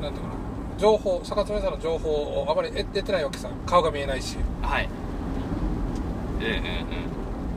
[0.01, 0.33] なんていうかな
[0.77, 3.49] 情報坂爪さんの情報をあまり得得てないわけさ。
[3.65, 4.37] 顔が見えないし。
[4.61, 4.89] はい。
[6.39, 6.53] うんうん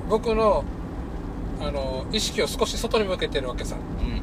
[0.08, 0.64] 僕の
[1.60, 3.76] あの意識を少し外に向けてるわけさ。
[3.76, 4.22] うんうんうん。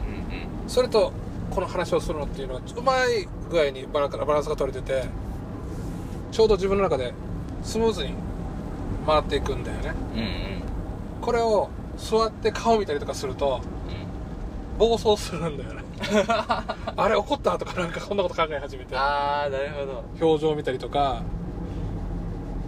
[0.68, 1.14] それと
[1.60, 5.04] この話をするのっていうのはうまい具合にバラバランスが取れてて
[6.32, 7.14] ちょうど自分の中で
[7.64, 8.14] スムーズに
[9.06, 9.94] 回っていくんだよね。
[10.14, 10.28] うんうん。
[11.20, 13.60] これを座って顔見たりとかすると
[14.78, 15.84] 暴走するんだよね。
[16.96, 18.96] あれ怒ったとかなんかこんなこと考え始めて。
[18.96, 20.06] ああなるほど。
[20.22, 21.24] 表情見たりとか。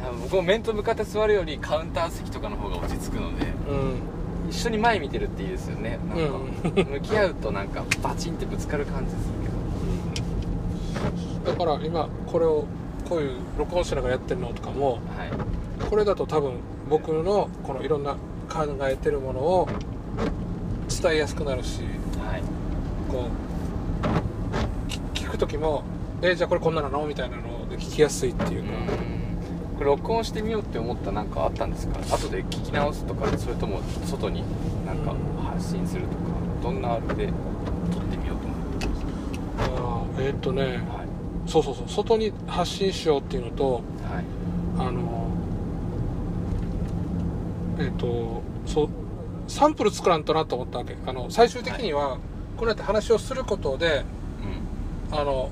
[0.03, 3.45] あ僕も面と向かって座るよりカウンター席とかの方が落ち着くので。
[3.69, 4.20] うん
[4.51, 5.97] 一緒に前見てるっていいですよね。
[6.09, 9.23] なんか、向き合うとなんかバチンってぶつかる感じする
[11.45, 11.57] けど。
[11.57, 12.65] だから今これを
[13.07, 14.99] こういう録音しながらやってるのとかもはい。
[15.89, 16.53] これだと多分
[16.89, 18.15] 僕のこのいろんな
[18.49, 19.67] 考えてるものを
[21.01, 21.79] 伝えやすくなるし
[22.19, 22.41] はい。
[23.09, 23.27] こ
[24.85, 25.83] うき聞く時も
[26.21, 28.69] 「えじゃあこれこんなの?」みたいなので聞きやすいっていうか、
[29.81, 31.97] これ録音してみようって思ったなんかあったんですか？
[32.15, 34.43] 後で聞き直すとかそれとも外に
[34.85, 36.13] なんか発信するとか
[36.61, 39.05] どんなあれで撮ってみようと思ってます
[39.59, 41.49] あーえーっとねはい。
[41.49, 43.83] そうそうそう外に発信しようっていうのとはい。
[44.77, 45.27] あの
[47.79, 48.89] えーっとそう
[49.47, 50.95] サンプル作らんとなと思ったわけ。
[51.07, 52.19] あの最終的には、
[52.55, 54.05] こうやって話をすることで
[55.11, 55.17] うん。
[55.17, 55.49] あの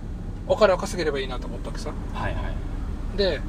[0.47, 1.91] お金を稼げればいいなと思ったわけさ。
[2.13, 3.17] はいはい。
[3.17, 3.41] で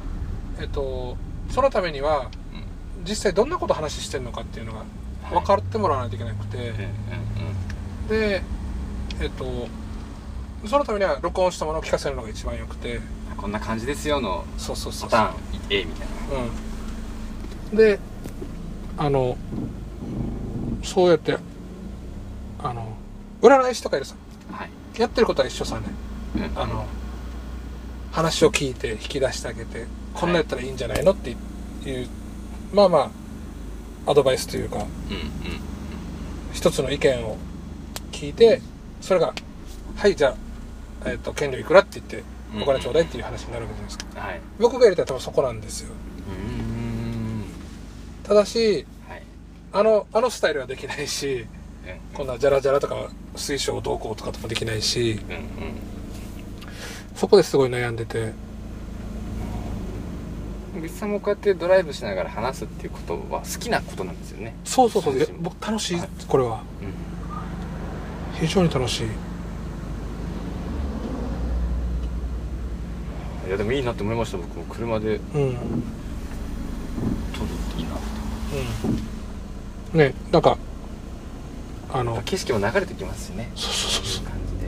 [0.61, 1.17] えっと
[1.49, 3.05] そのためにはうん。
[3.05, 4.85] 実際どんなこと話してるのかっていうのがは
[5.31, 5.33] い。
[5.33, 8.41] 分かってもらわないといけなくて、うんうんで
[9.19, 9.67] えっと
[10.67, 12.97] そのためには録音したものを聞かせるのが一番よくて。
[12.97, 13.03] うん
[13.41, 15.09] こんな感じですよのそうそうそう。
[15.09, 15.35] パターン
[15.71, 16.13] A みたいな。
[17.71, 17.75] うん。
[17.75, 17.99] で
[18.99, 19.35] あの
[20.83, 21.35] そうやって
[22.59, 22.95] あの
[23.41, 24.15] 占い師とかいるさ。
[24.51, 24.69] はい。
[24.99, 25.87] やってることは一緒さね。
[26.35, 26.51] うん。
[26.55, 26.85] あの
[28.11, 31.11] 話を聞いて引き出してあげてこんなやったらいいんじゃないの？
[31.13, 31.35] ってい
[32.03, 32.07] う
[32.73, 33.11] まあま
[34.05, 34.87] あアドバイスというかうんうん
[36.53, 37.37] 一つの意見を
[38.11, 38.61] 聞いて
[39.01, 39.33] それが
[39.95, 40.35] 「はいじゃ
[41.05, 42.23] あ、えっと権利いくら?」って言って
[42.61, 44.19] お金ちょうだいっていう話になるわけじゃないですか。
[44.21, 44.41] はい。
[44.59, 45.89] 僕がやりたいのは多分そこなんですよ。
[46.27, 47.43] うん。
[48.23, 49.23] ただしはい。
[49.71, 51.45] あのあのスタイルはできないし
[51.87, 52.17] うん。
[52.17, 55.43] こんなジャラジャラとか水晶どうこうとかともできないしうんうん。
[57.15, 58.33] そこですごい悩んでて
[60.81, 64.55] ぐっさんもこうやってドライブしながら話すっていうことは好きなことなんですよね。
[64.63, 65.15] そうそうそう。
[65.39, 66.09] 僕楽しいはい。
[66.27, 66.63] これは。
[68.39, 69.07] 非常に楽しい。
[73.47, 74.63] いやでもいいなって思いました僕も。
[74.65, 75.19] 車で。
[75.35, 75.41] うん。
[75.41, 75.53] うん
[77.33, 77.97] 撮るっていいなっ
[79.91, 79.97] て。
[79.97, 80.57] ねなんか
[81.93, 83.51] あの景色も流れてきますしね。
[83.55, 84.67] そうそうそうい感じで。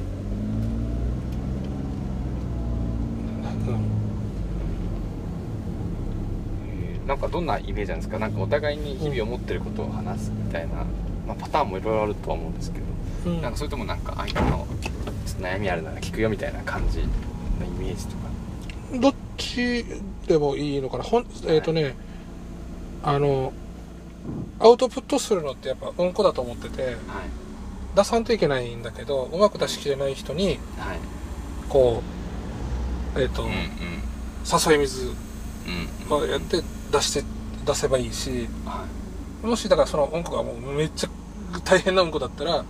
[3.72, 3.80] うん
[6.68, 8.20] えーなんかどんなイメージなんですか？
[8.20, 10.86] なんかお互いに日々思ってることを話すみたいな、
[11.28, 12.80] まあ、パターンもいろいろあるとは思うんですけ
[13.26, 13.42] ど、うん。
[13.42, 17.08] なんかそれともなんか相手のちょっと悩みあるなら聞くよみたいな感じのイ
[17.80, 18.24] メージとか。
[19.00, 19.86] どっち
[20.28, 21.04] でもいいのかな？
[21.04, 21.96] ほんえっ、とね、
[23.04, 23.52] あの
[24.60, 26.96] アウトプットするのってやっぱうんこだと思っててはい。
[27.96, 31.00] 出さんといけないんだけどうまく出しきれない人にはい。
[31.68, 32.02] こ
[33.16, 33.56] うえっ、と、うんうん。
[34.72, 35.12] 誘い水う
[36.10, 36.14] ん。
[36.14, 36.62] をやって
[36.94, 37.24] 出して
[37.66, 38.86] 出せばいいしは
[39.42, 41.10] もしだからそのうんこがもうめっちゃ
[41.66, 42.64] 大変なうんこだったら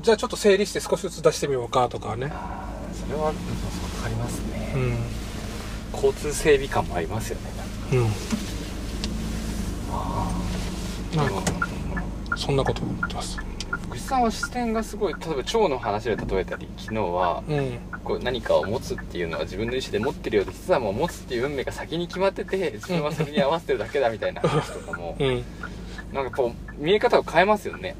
[0.00, 2.32] じゃあちょっと整理して少しずつ出してみようかとかね。
[2.94, 4.98] それは分かりますね、うん。
[5.92, 7.50] 交通整備感もありますよね。
[7.92, 8.06] うん。
[9.92, 10.30] あ
[11.14, 11.42] なんか
[12.36, 13.36] そんなこと思ってます
[14.10, 17.78] さんは視点がすごい例えば腸の話で例えたり昨日はうん。
[18.02, 25.44] こう何かを持つっていうのは自分の意思で持ってるようで実はもう持つっていう運命が先に決まってて自分はそれに合わせてるだけだみたいな話とかもうん。
[26.12, 27.94] なんかこう見え方を変えますよね。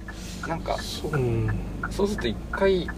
[0.49, 1.12] なんかそう。
[1.12, 1.51] うん
[1.90, 2.88] そうすると一回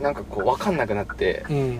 [0.00, 1.78] なんかこう分かんなくなってうん。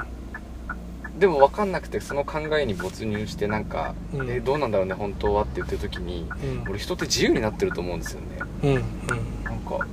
[1.19, 4.31] でも分かんなくてその考えに没入してなんか、うん。
[4.31, 6.29] えどうなんだろうね本当はって言ってる時に
[6.65, 6.69] うん。
[6.69, 8.27] 俺人って自由になってると思うんですよね。
[8.63, 8.75] うん。
[8.75, 9.45] うん。
[9.45, 9.87] なんか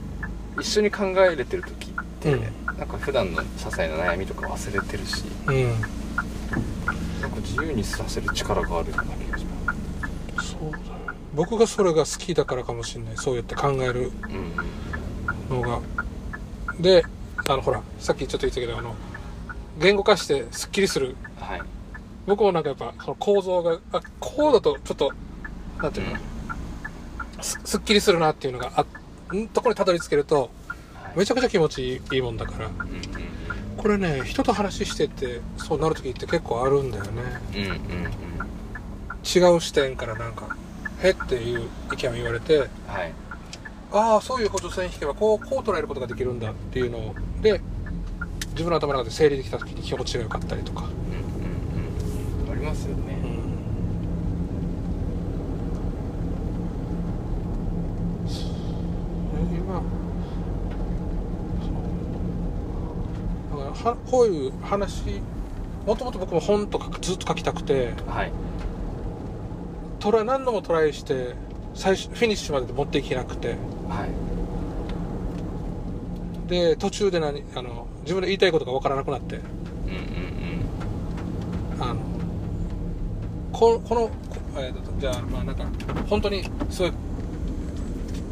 [0.63, 2.41] 一緒に考えれてる時って、うん。
[2.77, 5.69] なんか普段の些細な悩みとか忘れてるしうん。
[7.21, 10.83] なんか自由にさせる力があるような気がしまそうだね。
[11.35, 13.17] 僕がそれが好きだからかもしれない。
[13.17, 15.81] そうやって考えるすうんのが。
[16.79, 17.03] で
[17.45, 18.95] あのほらさっきちょっと言ったけどあの
[19.79, 21.17] 言語化してすっきりする。
[21.39, 21.61] はい。
[22.25, 25.11] 僕もなんかやっぱその構造があこうだとちょっと
[25.81, 26.15] なんていうの、
[27.41, 28.85] すすっきりするなっていうのがあん
[29.53, 30.51] ところにたどり着けると
[30.95, 32.69] はいめちゃくちゃ気持ちいいもんだから。
[33.75, 37.11] これね人と話しててそうなる時って結構あるんだよね。
[37.55, 37.77] うんうんうん。
[39.25, 40.55] 違う視点からなんか
[41.01, 42.65] 「へ」っていう意見を言われては
[43.03, 43.13] い。
[43.91, 47.61] ああそういう補助線引けばこうこう捉えることができるんだっていうので
[48.51, 52.51] 自分の頭の中で整理できた時に気持ちが良かったりとか、うんうんうん。
[52.51, 53.17] ありますよね
[59.79, 59.83] う
[63.57, 65.21] だからはこういう話
[65.85, 68.31] もともと僕も本とかずっと書きたくてはい。
[69.99, 71.35] トライ何度もトライして
[71.73, 73.55] 最初フィニッシュまで持っていけなくて。
[73.89, 74.09] はい。
[76.49, 79.37] で途中で何あの自分で言いたいことが分からなくなって。
[79.37, 79.49] うんうん
[81.79, 81.99] あの
[83.51, 84.11] ここの、こ
[84.57, 85.65] えじゃあまあなんか
[86.09, 86.91] 本当にすごい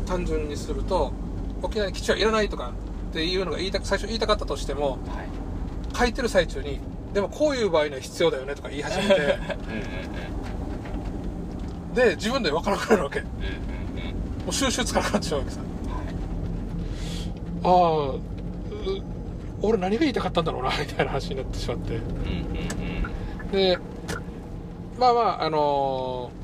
[0.06, 1.12] 単純にすると
[1.62, 2.72] 沖縄に基地はいらないとか
[3.12, 5.28] っていうのが言いた最初言いたかったとしてもうんはい。
[5.94, 6.80] 書いてる最中に
[7.14, 9.38] でもこういう場合には必要だよねとか言い始めて。
[11.94, 13.20] で自分で分からなくなるわけ。
[13.22, 14.04] もうんうん
[14.42, 14.50] うん。
[14.50, 15.60] う収集つかなくなっちゃうわけさ。
[15.60, 15.68] はい。
[17.64, 18.22] ああう
[19.62, 21.96] 俺何が言いたかったんだろうな みたいな話になってしまって。
[21.96, 22.08] うんうん
[23.44, 23.52] うん。
[23.52, 23.78] で
[24.98, 26.42] まあまああのー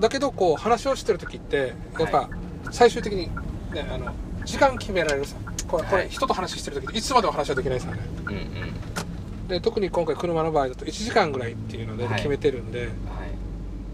[0.00, 2.30] だけどこう話をしてる時ってやっぱ
[2.70, 3.26] 最終的に
[3.72, 5.36] ねあの時間決められるさ。
[5.68, 6.08] これこれはい。
[6.08, 7.86] 人と話してる時いつまでも話はできないさ。
[7.88, 9.48] ねうんうん。
[9.48, 12.16] で特に今回車の場合だと1時間ぐらいっていうのではい。
[12.16, 12.90] 決めてるんで、はい。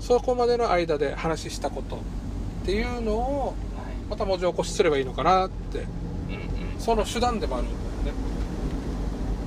[0.00, 1.98] そこまでの間で話したことっ
[2.64, 3.54] ていうのを
[4.10, 5.86] また文字起こしすればいいのかなってはい
[6.28, 6.34] うん
[6.74, 6.80] うん。
[6.80, 7.74] その手段でもあるんだ
[8.10, 8.20] よね。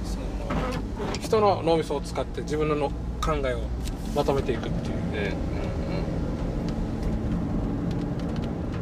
[0.05, 2.89] その人の脳みそを使って自分のの
[3.21, 3.61] 考えを
[4.15, 4.95] まとめていくっていう。
[4.95, 5.19] うんう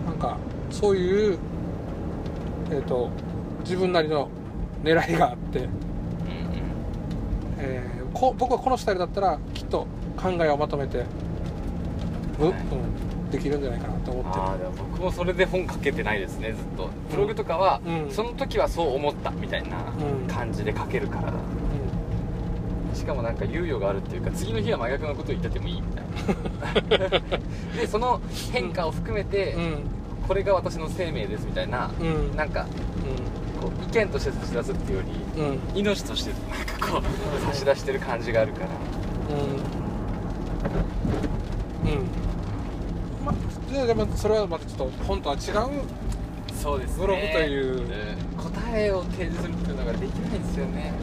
[0.03, 0.05] ん。
[0.05, 0.37] なんか
[0.71, 1.37] そういう
[2.71, 3.09] えっ、と
[3.61, 4.29] 自分なりの
[4.83, 5.71] 狙いがあって、うんうん。
[7.59, 9.85] えーこ僕はこのスタイルだったらきっと
[10.17, 11.05] 考えをまとめて、
[12.39, 14.43] うん、できるんじゃないかなと思ってる。
[14.43, 16.89] あ僕もそれで本書けてないですねずっと。
[17.11, 18.11] ブログとかは、うん。
[18.11, 20.27] その時はそう思ったみたいなうん。
[20.27, 21.33] 感じで書けるから、
[22.95, 27.19] しかもなんか猶予があるっていうか次の日は真逆のことを言っててもいいみたいな。
[27.79, 28.19] でその
[28.51, 29.83] 変化を含めて、うん
[30.27, 32.07] これが私の生命ですみたいな、うん。
[32.07, 32.49] うんなん。
[32.49, 32.65] か
[33.61, 35.03] こう意見として差し出すっていうよ
[35.35, 35.49] りうん。
[35.51, 37.03] うん命としてなんかこう
[37.45, 38.67] 差し出してる感じがあるから。
[39.29, 39.37] うん。
[41.91, 42.07] うん。
[43.25, 43.33] ま
[43.71, 45.41] ででもそれはまたちょっと本とは違う
[46.55, 47.01] そうですね。
[47.05, 47.87] ブログといううん
[48.37, 50.93] 答えを提示するっていうのができないんですよね。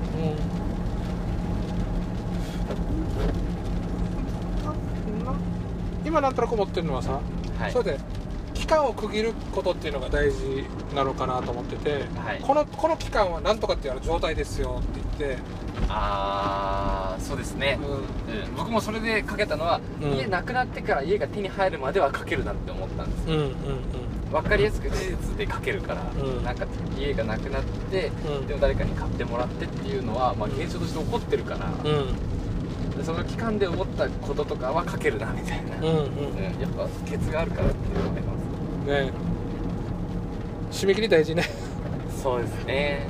[6.04, 7.20] 今なんとなく思ってるのはさ、
[7.58, 7.72] はい。
[7.72, 7.98] それで
[8.64, 12.40] 期間を区切ることっていうのが大事なのかなと思ってて、はい。
[12.40, 15.42] このこの期間はなんとかっていう状態ですよって言って、
[15.90, 20.12] ああそうですね、ううん、僕もそれでかけたのは、うん。
[20.14, 23.52] 家なくなってから家が手に入るまではかけるなって思ったんですん、うんうん。
[24.32, 26.42] 分かりやすく事実でかけるから、うん。
[26.42, 26.66] なんか
[26.98, 28.46] 家がなくなって、うん。
[28.46, 31.70] でも誰かに買ってもらってっていうのは、まあ、現象として起こってるから、
[33.04, 35.92] その期間で思ったこととかはかけるなみたいな、うんうん。
[35.92, 36.60] うん。
[36.60, 38.33] やっぱケツがあるからっていうのがありま
[38.84, 39.12] ね。
[40.70, 41.44] 締め切り大事ね、
[42.10, 43.06] すそうですね。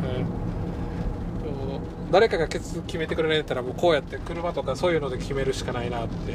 [1.45, 6.33] うん、誰かがケツ決めてくれないんだったらもうこうやって車とかそういうので決めるしかないなって、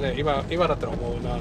[0.00, 1.36] ね、今今だったら思うな。
[1.36, 1.38] う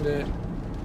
[0.00, 0.04] ん。
[0.04, 0.26] で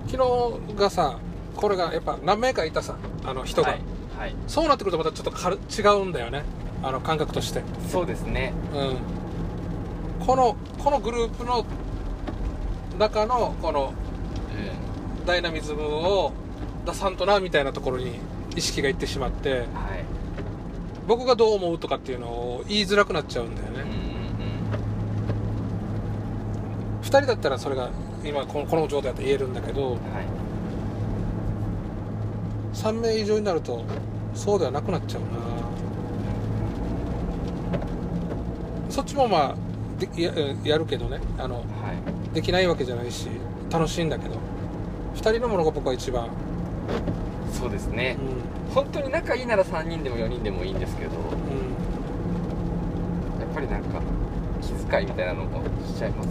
[0.08, 1.20] 昨日がさ
[1.56, 3.82] これがやっぱ何名かいたさあの人が、はい、
[4.18, 6.44] はい、そうなってくるとまたちょっとかる違うんだよね
[6.84, 7.64] あの感覚として。
[7.90, 8.54] そうですね。
[8.74, 10.26] うん。
[10.26, 11.66] このこのグループの
[13.00, 13.94] 中のこの
[15.24, 16.34] うダイナミズムを
[16.86, 18.20] 出さんとなみたいなところに
[18.56, 19.68] 意識がいってしまってんはい。
[21.08, 23.90] 僕がどう思うとかっていうのを言いづらくなっちゃうんだようんうんね、
[27.02, 27.90] 2人だったらそれが
[28.24, 30.00] 今このこの状態だと言えるんだけどうんはい。
[32.74, 33.84] 3名以上になると
[34.34, 35.28] そうではなくなっちゃうな
[38.94, 39.56] そっちもまあ
[40.00, 40.32] でや
[40.64, 41.20] やるけどね。
[41.40, 41.62] あのは
[42.32, 42.36] い。
[42.36, 43.28] できないわけじゃないし
[43.72, 44.36] 楽しいんだけど。
[45.16, 46.30] 2人のものが僕は一番、
[47.52, 48.18] そうですね。
[48.70, 51.22] う本当に仲いいなら3人でも4人でもいいんですけどんうん。
[53.40, 54.00] やっぱりなんか
[54.62, 56.24] 気遣いみたいなのもしちゃいま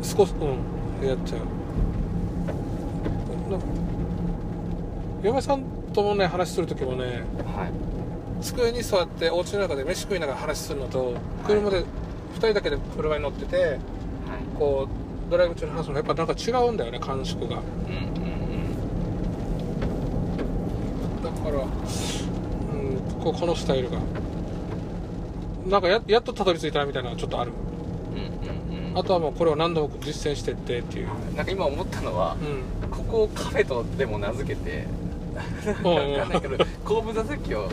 [0.00, 0.16] す。
[0.16, 1.06] 少しうん。
[1.06, 1.40] やっちゃう。
[3.50, 3.58] な
[5.22, 7.89] 嫁さんともね話する時もねはい
[8.40, 11.14] 机に座ってお家の中で飯食いながら話するのと
[11.46, 11.84] 車で2
[12.36, 13.78] 人だけで車に乗っててはい。
[14.58, 17.56] こうドライブ中に話すのやっぱなんか違うんだよね感触が。
[17.56, 18.50] うんうん
[21.22, 23.98] だからうんこうこのスタイルが。
[25.66, 27.52] なんかややっとたどり着いたなみたいなのがちょっとある。
[28.12, 28.92] うんうんうん。
[28.92, 31.08] うんあとはもうこれを何度も実践してってっていう。
[31.36, 32.36] なんか今思ったのは
[32.82, 32.90] うん。
[32.90, 34.86] ここをカフェとでも名付けて
[35.84, 37.70] う んわかんないけど後部座席をはい。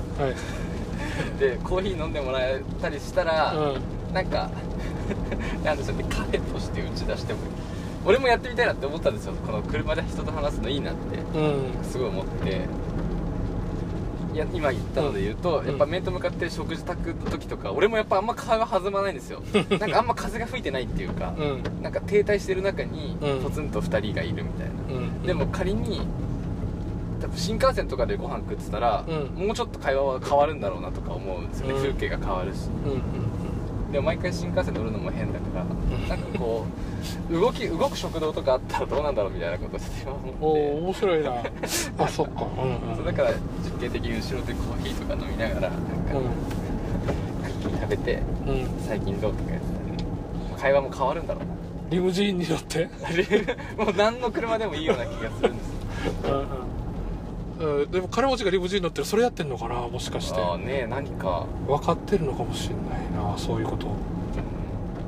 [1.39, 4.49] でコーヒー飲んでもらえたりしたら、うなんか
[5.63, 7.39] なんでしょうねカフェとして打ち出しても
[8.05, 9.33] 俺もやってみたいなって思ったんですよ。
[9.45, 11.17] この車で人と話すのいいなって。
[11.37, 11.83] んうん。
[11.83, 12.61] すごい思って。
[14.33, 15.67] いや今言ったので言うと、うん。
[15.67, 19.41] やっぱ面と向かって食事炊く時とか俺もやっぱあんま会話弾まないんですよ。
[19.77, 21.83] なんかあんま風が吹いてないっていうか、うん。
[21.83, 23.43] なんか停滞してる中にうん。
[23.43, 25.23] ポツンと2人がいるみたいな、うん。
[25.23, 26.07] でも仮に
[27.19, 29.47] 多分新幹線とかでご飯食ってたら、うん。
[29.47, 31.81] もうちょっと会話は変わるんだろうなとか思うんですよね、うん。
[31.81, 32.69] 風景が変わるし。
[32.85, 33.01] うんうん
[33.91, 36.65] でも毎回新幹線乗るのも変だから、んなんかこ
[37.29, 41.31] う動き動く食堂とかあったらどうなんだろうみたいなことを今思っておお面白いな。
[41.97, 42.45] あそっか。
[42.61, 42.95] うんうん。
[42.97, 43.29] そうだから
[43.63, 45.77] 実験的に後ろでコーヒーとか飲みながらなんか、
[47.45, 48.51] クッキー食べてうん。
[48.51, 51.49] うん最近どうとかやってたらね会話も変わるんだろうな。
[51.89, 52.89] リムジーンに乗って？
[53.81, 55.69] もう何の車でもいいような気がするんです
[56.25, 56.47] うんうん
[57.57, 60.39] でも金持ちがリムジーン乗ってるそれやってんのかなもしかして。
[60.39, 63.87] ああねえ何か、分かってるのかもしれないなそういうこと。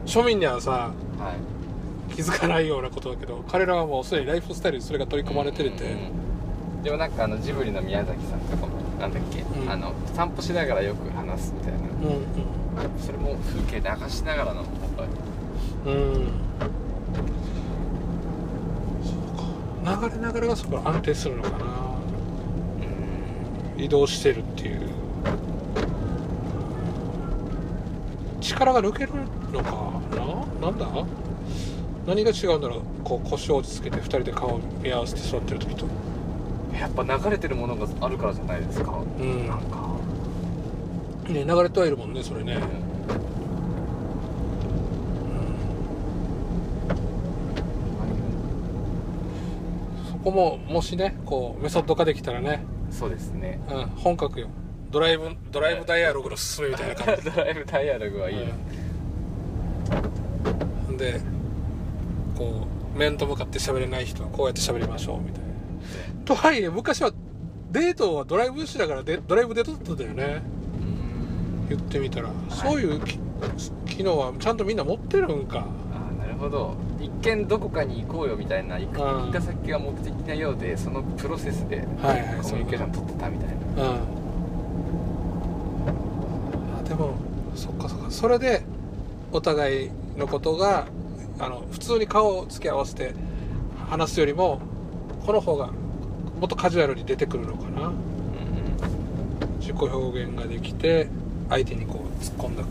[0.05, 1.33] 庶民にはさは
[2.11, 2.15] い。
[2.15, 5.77] 気づかないようなことだけど彼らはもうすでにライフスタイルにそれが取り込まれてて、うんうん
[6.77, 6.83] うん。
[6.83, 9.69] でもなんかあのジブリの宮崎さんとかもなんだっけ、うん。
[9.69, 11.77] あの散歩しながらよく話すみたいな。
[11.77, 12.25] うん
[12.97, 14.65] それも風景流しながらのやっ
[14.97, 15.03] ぱ
[15.85, 15.91] り。
[15.91, 16.01] うん。
[16.13, 16.31] うん
[19.03, 20.07] そうか。
[20.07, 21.65] 流れながらがそこ安定するのかな。
[21.83, 21.88] うん
[23.79, 24.81] 移動してるっていう。
[28.41, 29.13] 力が抜ける
[29.53, 29.99] のか
[30.61, 30.67] な？
[30.67, 30.87] なんだ？
[32.07, 32.81] 何が違うんだろう？
[33.03, 35.85] こう腰を落ち着けて2人で顔を見合わせて座ってる時と。
[36.77, 39.47] やっぱ流れてるものがあるからじゃないですか、うん。
[39.47, 39.89] なんか、
[41.27, 42.57] ね流れてはいるもんねそれね、
[50.09, 53.59] そこももしねこうメソッド化できたらね、そうですね。
[53.69, 54.47] うん、本格よ。
[54.91, 58.51] ドライブドライブダイアログの進めみたいな感 ドライブダイアログはいいです、
[60.91, 61.21] じで
[62.35, 65.49] こう面と向かって喋れない人はこうやって喋りましょうみたいな。
[66.25, 67.11] とはいえ昔は
[67.71, 70.41] デートはドライブしながらでドライブデートだったんだよね。
[71.69, 73.19] 言ってみたら、そういうき
[73.85, 75.59] 機能はちゃんとみんな持ってるんか。
[75.59, 75.65] あ
[76.09, 79.05] あなるほど一見どこかに行こうよみたいな行くうん。
[79.23, 83.55] 行った先が目的なようでそのプロセスでコミュニケーション取ってたみたいな。
[83.83, 83.99] うん。
[86.79, 87.15] あでも
[87.55, 88.11] そっかそっか。
[88.11, 88.63] それで
[89.31, 90.87] お互いのことが
[91.39, 93.13] あの普通に顔を付け合わせて
[93.89, 94.59] 話すよりも
[95.25, 97.87] この方がもっとカジュアルに出てくるのかな。
[97.87, 97.95] うん
[99.59, 101.07] 自己表現ができて
[101.47, 102.63] 相手にこう突っ込んだ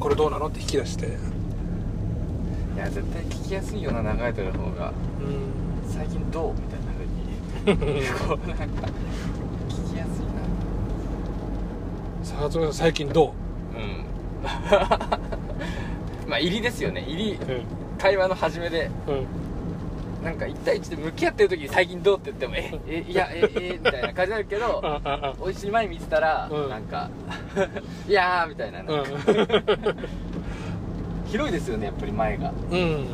[0.00, 1.06] これどうなのって引き出して。
[1.06, 1.37] うん
[2.78, 5.90] いや絶対聞きやすいよな長いとの方がうん。
[5.90, 7.04] 最近どうみたいな風
[7.82, 8.06] に。
[8.28, 8.64] こうなんか
[9.68, 10.42] 聞きやすいな。
[12.22, 13.34] さあそれ最近ど
[13.74, 13.78] う？
[13.78, 14.04] ん。
[16.30, 17.02] まあ入りですよね。
[17.08, 17.62] 入りううん。
[17.98, 18.88] 会話の始めで。
[19.08, 19.26] うん。
[20.24, 26.68] なんか1対1で向き合ってる時に最近どうって言ってもええいやええみたいな感じになるけどあああ美味しい前見てたら、うん。
[26.68, 27.08] なんか
[28.08, 29.10] いやーみたいななんか、
[31.30, 32.52] 広いですよねやっぱり前が。
[32.70, 33.06] うん、うん、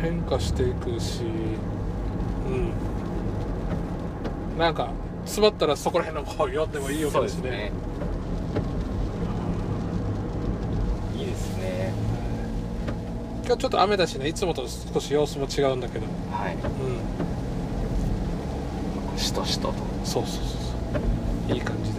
[0.00, 1.22] 変化していくし。
[1.22, 2.72] うん。
[4.58, 4.90] なんか
[5.24, 7.50] 詰まったらそこら辺の方読んでもいいようそうかですね。
[7.50, 7.72] ね
[11.16, 11.92] いいですね。
[13.44, 14.28] 今日ちょっと雨だしね。
[14.28, 16.06] いつもと少し様子も違うんだけど。
[16.32, 16.54] はい。
[16.54, 16.56] う
[19.14, 19.18] ん。
[19.18, 20.44] しとしとと、そうそうそう
[21.48, 21.54] そう。
[21.54, 21.98] いい感じで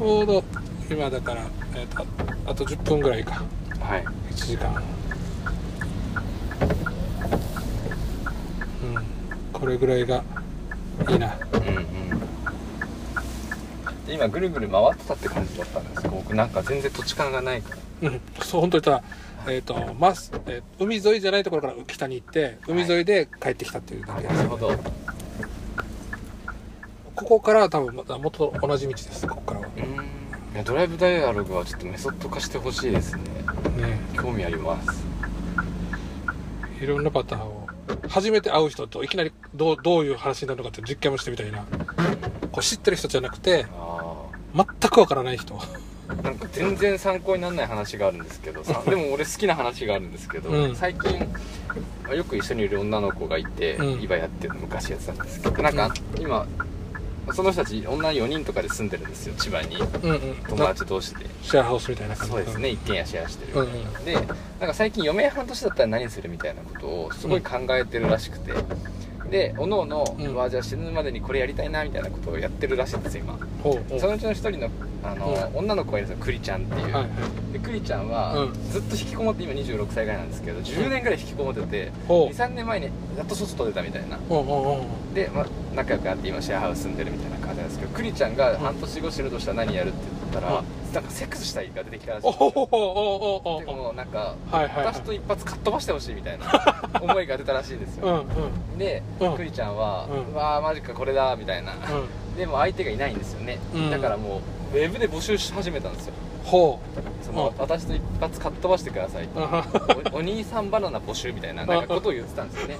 [0.00, 0.42] ちょうど
[0.90, 2.06] 今だから、えーと
[2.46, 3.44] あと10分ぐらいか。
[3.78, 4.82] はい、1時間。
[8.82, 9.04] うん。
[9.52, 10.24] これぐらいが
[11.06, 11.36] いいな。
[11.52, 12.20] うんうん。
[14.06, 18.08] で今ぐるぐる回ってたって感じだったんです僕なんか全然土地勘がないから。
[18.08, 18.20] うん。
[18.40, 19.02] そう本当にただ
[19.48, 24.70] えっ、とまスえー海沿いじゃないところから北に行って海沿いで帰ってきたっていうだけです、なるほど。
[27.14, 29.26] ここからは多分また元と同じ道です。
[29.26, 29.49] ここ
[30.60, 33.22] いやドライブダイアログはちょっとメソッド化してほしいですね。
[33.78, 33.98] ね。
[34.14, 35.02] 興味あります。
[36.82, 37.66] いろんなパターンを
[38.10, 41.64] 初めて会う人といきなりどうどういう話になるのかって実験もしてみたいな。
[42.52, 45.58] こう知ってる人じゃなくてあ全くわからない人。
[46.08, 50.76] あなんか全然参考にならない話があるんですけどさでも俺好きな話があるんですけど、うん。
[50.76, 51.26] 最近
[52.14, 54.02] よく一緒にいる女の子がいて、うん。
[54.02, 56.46] 今やってるの昔やってたんですけどなんか、今
[57.32, 59.76] その人たち女4人とかで住んでるんですよ千葉に。
[59.76, 60.36] うんうん。
[60.48, 61.26] 友達同士で。
[61.42, 68.52] シェアハウスみたいな感じそうですね一軒家シェアしてる、うんうんでなんか最近余命半年だったら何するみたいなことをすごい考えてるらしくて、
[69.30, 70.34] でおのおの、うん。
[70.34, 73.38] わあじゃあ死ぬまでにこれやりたいなみたいなことをやってるらしいんですよ今。
[73.62, 74.70] ほうそのうちの一人の
[75.02, 77.00] あの、う女の子がいるんですよクリちゃんっていう、はいは
[77.50, 77.52] い。
[77.54, 78.70] でクリちゃんは、うん。
[78.70, 82.34] ずっと引きこもって今26歳ぐらいなんですけど10年ぐらい引きこもってて、ほう。
[82.34, 84.18] 23年前にやっと外出たみたいな。
[85.14, 89.98] で、まあ、仲良くなって今シェアハウス住んでるみたいな感じなんですけどクリちゃんが半年後死ぬとしたら何やるって
[90.32, 90.64] 言ったら、うん。
[90.92, 92.26] なんかセックスしたいが出てきたらしい。
[92.26, 96.46] うおほほほほほでほもなんかはいはいはい私と一発かっ飛ばしてほしいみたいな
[97.00, 98.42] 思いが出たらしいんですよ、うん
[98.74, 98.78] うん。
[98.78, 99.36] で、うん。
[99.36, 100.34] クリちゃんは、うん。
[100.34, 101.76] うわあマジかこれだみたいな、う
[102.34, 102.36] ん。
[102.36, 103.90] でも相手がいないんですよね、うん。
[103.90, 104.40] だからも
[104.74, 106.14] うウェブで募集し始めたんですよ。
[106.44, 106.80] ほ
[107.22, 107.58] その、うん。
[107.58, 109.48] 私と一発かっ飛ばしてくださいと。
[110.12, 112.76] お兄さんバナナ募集みたいななんかことを言ってたんですよね、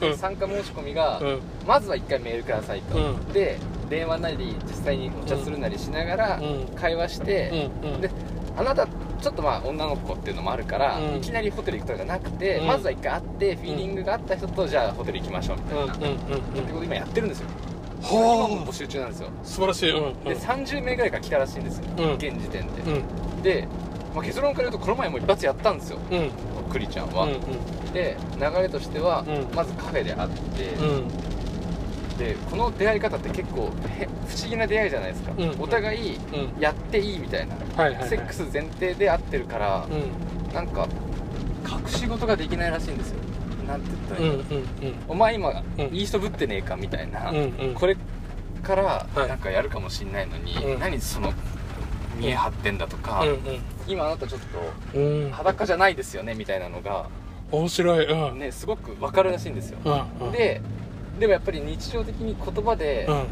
[0.00, 0.10] うん。
[0.10, 1.40] で参加申し込みが、うん。
[1.66, 3.32] まずは1回メールくださいと、うん。
[3.32, 6.66] で電話なり実際にお茶するなりしながらうん。
[6.74, 7.92] 会話して、うん。
[7.94, 8.00] うん。
[8.00, 8.10] で
[8.56, 11.16] あなたちょっとまあ女の子っていうのもあるから、うん。
[11.16, 12.66] いきなりホテル行くとかじゃなくて、うん。
[12.66, 15.90] まずは1回会ってフィーリングがあった人とじゃあホテル行きましょうみたいな、うん。
[15.90, 16.02] うん。
[16.02, 16.14] うん。
[16.14, 17.48] ってことを今やってるんですよ。
[18.02, 19.28] 今も募集中なんですよ。
[19.42, 19.90] 素晴らしい。
[19.90, 20.04] うん。
[20.06, 20.24] うん。
[20.24, 22.14] で30名ぐらいから来たらしいんですよ、うん。
[22.14, 23.42] 現時点で、うん。
[23.42, 23.68] で、
[24.14, 25.98] まあ、結論から言うとこの前も一発やったんですよ。
[26.10, 26.18] うん。
[26.18, 26.30] うん
[26.70, 27.32] クリちゃんは、うん
[27.92, 29.54] で流れとしては、うん。
[29.54, 31.08] まずカフェで会って、うん。
[32.18, 35.60] でこの出会い方って結構へ不思議な出会いじゃないですか、うん。
[35.60, 36.60] お互いうん。
[36.60, 38.08] やっていいみたいな、はいはいはい。
[38.08, 40.54] セックス前提で会ってるから、うん。
[40.54, 40.86] なんか
[41.66, 43.20] 隠し事ができないらしいんですよ。
[43.66, 44.94] なんて言ったらいいの、うんうんうん。
[45.08, 45.84] お前今、うん。
[45.94, 47.74] いい人ぶってねえかみたいな、うんうん。
[47.74, 47.96] これ
[48.62, 49.28] からはい。
[49.28, 50.80] なんかやるかもしんないのに、うん。
[50.80, 51.32] 何その
[52.18, 53.38] 見え張ってんだとか、うん
[53.88, 54.40] 今あなたちょっ
[54.92, 55.30] とうんうん。
[55.30, 57.08] 裸じゃないですよねみたいなのが
[57.50, 58.06] 面白い。
[58.06, 58.38] うん。
[58.38, 60.32] ねすごく分かるらしいんですよ、うんうん。
[60.32, 60.60] で
[61.18, 63.24] でもやっぱり日常的に言葉で、うん。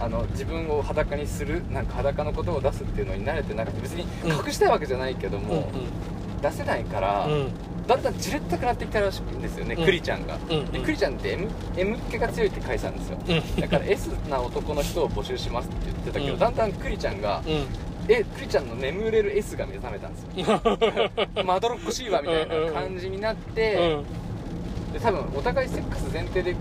[0.00, 4.46] あの自分を裸にするなんか裸のことを出すっていうのに慣れてなくて別にうん。
[4.46, 5.70] 隠したいわけじゃないけども、
[6.42, 7.32] 出せないから、うん。
[7.32, 7.52] うん
[7.88, 9.84] だんだんじれったくなってきたらしいんですよね、うん。
[9.86, 13.18] クリちゃんが、うんでクリちゃんって M, M っ気が強いって書いてたんですよ。
[13.26, 13.60] うん。
[13.62, 16.38] だから S な男の人を募集しますって言ってたけど、うん。
[16.38, 17.64] だんだんクリちゃんが、うん
[18.08, 20.60] えクリちゃんの眠れる S が目覚めたんですよ。
[21.44, 23.98] まどろっこしいわみたいな感じになって、
[24.92, 26.56] で多分お互いセックス前提で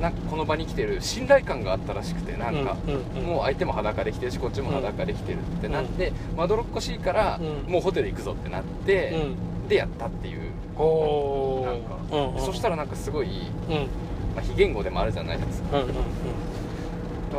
[0.00, 7.72] なんかこの場に来てる信頼感があったらしくてなんか、うんうんもう相手も裸で来てるしこっちも裸で来てるってなって、まどろっこしいから、うん。
[7.72, 9.68] もうホテル行くぞってなって、うん。
[9.68, 10.52] でやったっていう。
[10.76, 13.26] おなんか、そしたらなんかすごい、
[13.68, 13.74] うん。
[13.74, 13.82] うん
[14.34, 15.78] まあ、非言語でもあるじゃないですか。
[15.78, 16.00] うんうんだか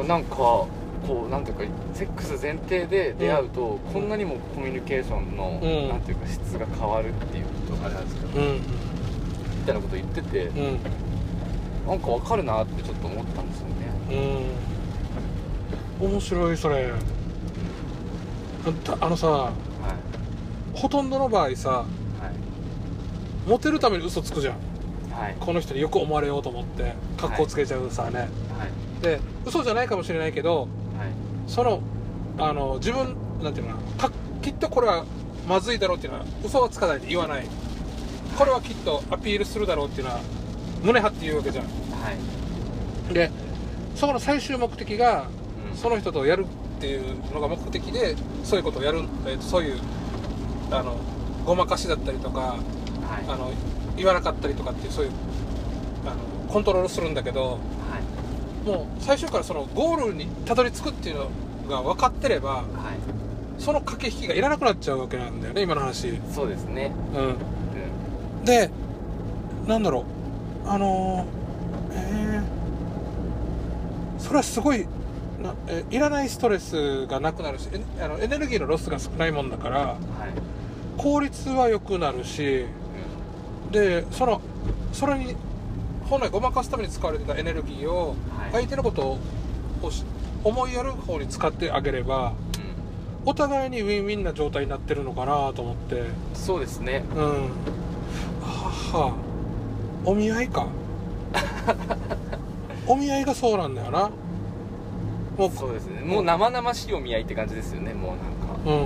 [0.02, 0.68] らなんか
[1.08, 5.90] こうなんていうかセックス前提で出会うと、こんなにもコミュニケーションの、うん。
[5.90, 8.28] なんていうか質が変わるっていうことあれなんですか。
[8.36, 8.56] うん。
[8.56, 8.62] み
[9.66, 10.58] たいなこと言ってて、うん。
[10.58, 10.80] うん
[11.88, 13.74] なんかわかるなってちょっと思ったんですよね。
[16.02, 16.12] うん。
[16.12, 16.92] 面白いそれ。
[19.02, 19.54] あのさは
[20.76, 22.34] ほとんどの場合さいはい。
[23.50, 24.56] モテるために嘘つくじゃん。
[25.12, 25.36] はい。
[25.40, 28.30] この人によく思われようと思って格好つけちゃうさね、はい。
[29.02, 30.70] で嘘じゃないかもしれないけどはい
[31.50, 31.82] その
[32.38, 35.04] あの自分なんていうのかきっとこれは
[35.48, 37.46] まずいだろうっていうのは嘘はつかないで言わない。
[38.38, 40.20] これはきっとアピールするだろうっていうのは
[40.84, 41.66] 胸張って言うわけじゃん。
[41.66, 41.72] は
[43.10, 43.14] い。
[43.14, 43.32] で
[43.96, 45.28] そこの最終目的が
[45.72, 45.78] うん。
[45.78, 49.80] その人とやるっていうのが目的でそういうことをやる、えーとそういう
[50.72, 50.98] あの
[51.46, 52.60] ごまかしだったりとかはい。
[53.28, 53.52] あの
[53.98, 55.12] 言わなかったりとかっていうそういう
[56.06, 56.16] あの
[56.48, 57.60] コントロールするんだけどはい
[58.66, 61.30] もう最初からそのゴールにたどり着くっていうの
[61.70, 62.64] が分かってればはい。
[63.62, 66.14] その駆け引きがいらなくなっちゃうわけなんだよね今の話。
[66.34, 66.92] そうですね。
[67.14, 67.22] うん。
[68.40, 68.46] うん。
[68.46, 68.70] で
[69.68, 70.06] なんだろ
[70.66, 70.70] う。
[70.70, 72.60] あのーえー
[74.22, 74.86] それはすごい
[75.42, 79.98] なえいらないストレスがなくなるしえあのエネルギーのロスが少ないもんだからはい、
[81.02, 82.66] 効率は良くなるし
[83.72, 84.42] でその
[84.92, 85.36] それに
[86.10, 88.52] 本来ごまかすために使われてたエネルギーをはい。
[88.54, 89.18] 相手のこと
[89.82, 90.04] をし
[90.44, 92.34] 思いやる方に使ってあげれば
[93.26, 96.00] お互いにウィンウィンな状態になってるのかなと思って。
[96.00, 97.04] うん、そうですね。
[97.16, 97.24] うん。
[98.42, 99.14] はは。
[100.06, 100.68] お見合いか。
[102.88, 104.10] お見合いがそうなんだよな。
[105.38, 105.52] もう。
[105.52, 106.02] そうですね。
[106.02, 108.56] もう生々しいお見合いって感じですよねもうなんか。
[108.66, 108.84] うんうん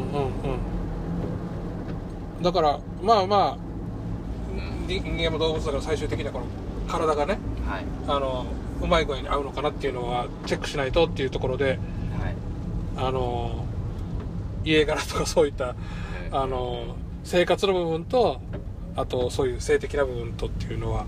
[2.37, 2.43] うん。
[2.43, 3.57] だからまあまあ
[4.51, 4.87] うん。
[4.87, 6.45] 人間も動物だから最終的にはこの
[6.93, 7.85] 体がねはい。
[8.07, 8.45] あの
[8.81, 11.79] うまい具合に合うのかなっていうのはチェックしないとっていうところではい。
[12.97, 13.65] あの
[14.65, 15.75] 家柄とかそういった
[16.31, 18.41] うんあの生活の部分と
[18.95, 21.05] あとそういう性的な部分とっていうのは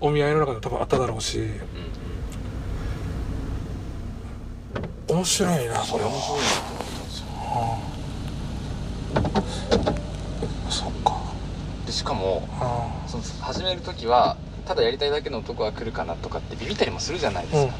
[0.00, 1.48] お見合いの中で多分あっただろうしうんう
[5.14, 5.16] ん。
[5.16, 6.10] 面白いなそれは。
[6.10, 6.36] そ
[9.76, 10.03] っかで
[11.94, 14.36] しかもあその始める時は
[14.66, 17.74] ただやりたいだけの男が来るかなとかってビビったりもするじゃないでうんす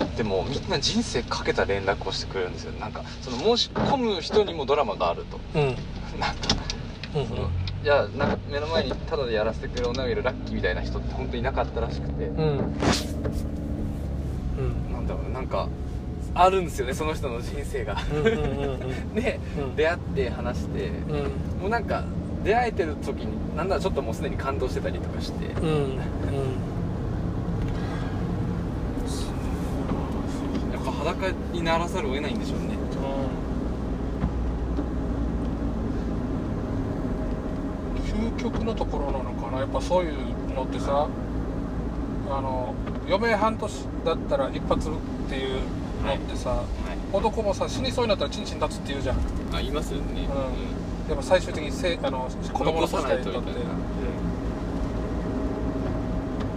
[0.00, 2.72] か、でもみんな人生かけた連絡をしてくれるんですよ。
[2.78, 5.40] なんかその申し込む人にもドラマがあると。
[5.54, 5.62] うん。
[5.62, 5.74] うん
[6.20, 6.42] なんか
[7.16, 7.50] うんその
[7.82, 12.38] いやなんか目の前にタダでやらせてくれる女がいるラッキーみたいな人って本当にいなかったらしくて、うん。
[12.38, 12.42] う
[14.62, 14.92] ん。
[14.92, 15.68] なんだろうなんか
[16.34, 17.96] あるんですよねその人の人生が。
[18.12, 18.34] うんうんうん
[18.82, 19.14] うん。
[19.14, 19.74] で、 うん。
[19.76, 20.96] 出会って話して、うん。
[21.60, 22.04] もうなんか
[22.44, 25.96] 出会えてる時になんだらちょっともうすでに感動してたりとかして、うんうん。
[30.72, 32.74] やっぱ裸にならざるを得ないんでしょうね。
[38.06, 39.60] 究極のところなのかな。
[39.60, 40.14] やっぱそういう
[40.54, 41.08] のってさ
[42.30, 42.74] あの
[43.06, 44.92] 余命半年だったら一発っ
[45.28, 45.60] ていう
[46.04, 46.66] のってさ、はい。
[47.12, 49.16] 男もさ死にそうになったらチンチン立つって言うじゃん。
[49.16, 49.20] あ
[49.58, 50.28] 言いますよね。
[50.28, 53.50] うんやっぱ最終的にせあの子供の残さないととって。
[53.52, 53.58] な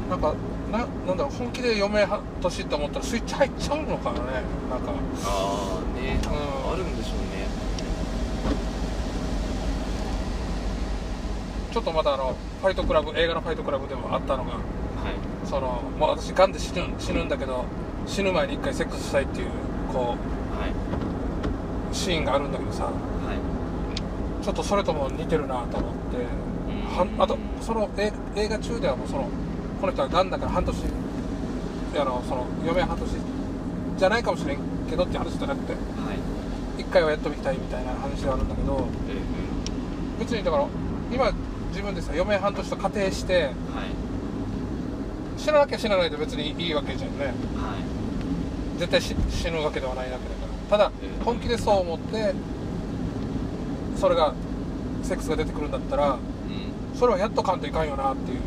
[0.09, 0.33] なんか
[0.71, 4.25] ななんだろう本気で余命半年って思ったらスイッチ入っちゃうのかなね。
[4.69, 4.91] なんか。
[5.25, 6.73] ああね、うん。
[6.73, 7.47] あるんでしょうね。
[11.73, 14.61] ちょっとまたあのファイトクラブ映画のファイトクラブでもあったのがはい。
[15.45, 17.65] そのもう私ガンで死ぬ死ぬんだけど
[18.05, 19.47] 死ぬ前に一回セックスしたいっていう
[19.91, 20.15] こは
[21.91, 22.83] うシーンがあるんだけどさ。
[22.83, 22.91] いは
[23.33, 23.56] い
[24.47, 26.23] ちょっとそれとも似てるなと思って。
[26.95, 29.27] はんあとその映映画中ではもうその
[29.81, 30.73] この人はガンだから半年
[31.97, 33.09] あのその余命半年
[33.97, 35.77] じゃないかもしれんけどって話じゃなくては
[36.77, 36.81] い。
[36.81, 40.67] 一回はやっとみたいみたいな話があるんだけどえ別にだから
[41.11, 41.29] 今
[41.71, 43.51] 自分でさ余命半年と仮定してーはい。
[45.37, 47.25] 死ななきゃ死なないで別にいいわけじゃんね。
[47.25, 47.35] はい。
[48.79, 50.87] 絶対し死ぬわけではないわけだから。
[50.87, 51.25] ただうん。
[51.25, 52.33] 本気でそう思って
[53.99, 54.33] それが
[55.03, 56.97] セックスが出てくるんだったらうん。
[56.97, 58.39] それはやっとかんといかんよなっていう。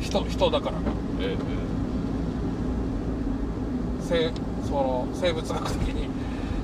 [0.00, 0.78] 人人だから。
[0.78, 0.84] うん
[1.20, 1.36] え
[4.06, 4.30] 生
[4.68, 6.08] その生物学的に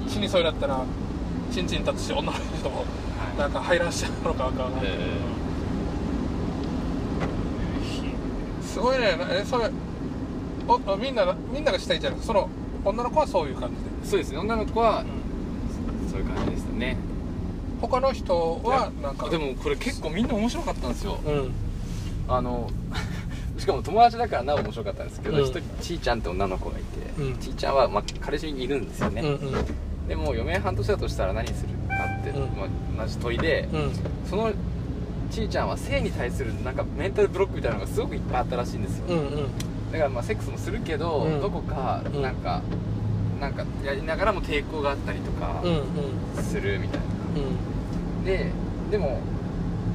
[0.06, 0.84] 死にそうになったら
[1.50, 2.84] チンチン立つし女の人もは
[3.34, 3.38] い。
[3.38, 4.96] なんか排卵しちゃうのかわからないけど、え。
[8.62, 9.16] すごいね。
[9.30, 9.70] えそれ
[10.68, 12.48] おみんなみんながしたいじゃんその
[12.84, 13.76] 女の子はそういう感じ。
[13.76, 14.38] で、そうですね。
[14.38, 15.04] 女の子は
[16.10, 16.96] そういう感じでしたね。
[17.80, 21.18] 他の人はなんかでもこれ結構みんな面白かったんですよ。
[21.24, 21.50] うん。
[22.28, 22.70] あの
[23.58, 25.44] しかも友達だからなお面白かったんですけどうん。
[25.44, 27.36] 一、人ちーちゃんって女の子がいて、うん。
[27.38, 30.08] ちーちゃんは、まあ、彼氏にいるんですよね、うんうん。
[30.08, 32.40] でも余命半年だとしたら何するかって、うん。
[32.56, 33.90] まあ、同じ問いで、うん。
[34.28, 34.52] その
[35.30, 39.26] ちーちゃんは性に対するなんかメンタルブロックみたいなのがすごくいっぱいあったらしいんですよ、うんうん。
[39.92, 41.40] だからまあセックスもするけど、うん。
[41.40, 42.36] どこかうんなん。
[42.36, 42.62] か、
[43.40, 45.70] なんかやりながらも抵抗があったりとかうん
[46.36, 46.42] うん。
[46.42, 47.06] するみたいな、
[48.18, 48.24] うん。
[48.24, 48.50] で
[48.90, 49.20] でも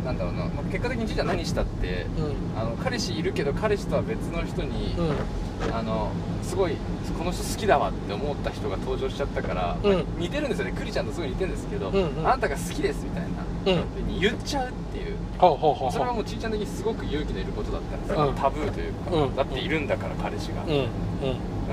[0.04, 2.60] なんだろうな、まあ結果的にちーちゃん何したってうん。
[2.60, 5.74] あの彼氏いるけど彼氏とは別の人に、うん。
[5.74, 6.12] あの
[6.44, 6.76] すごい
[7.18, 9.94] この人好きだわって思った人が登場しちゃったから、うん。
[9.94, 10.74] まあ似てるんですよね。
[10.74, 12.28] クリちゃんとすごい似てるんですけど、うんうん。
[12.28, 14.08] あなたが好きですみたいな、うん。
[14.12, 15.16] で言っちゃうっていう。
[15.38, 19.36] それはほもうちーちゃん的にすごく勇気のいることだったんですよ、うんタブーというか、うん。
[19.36, 20.74] だっているんだから彼氏が、ううん。
[20.76, 20.88] うん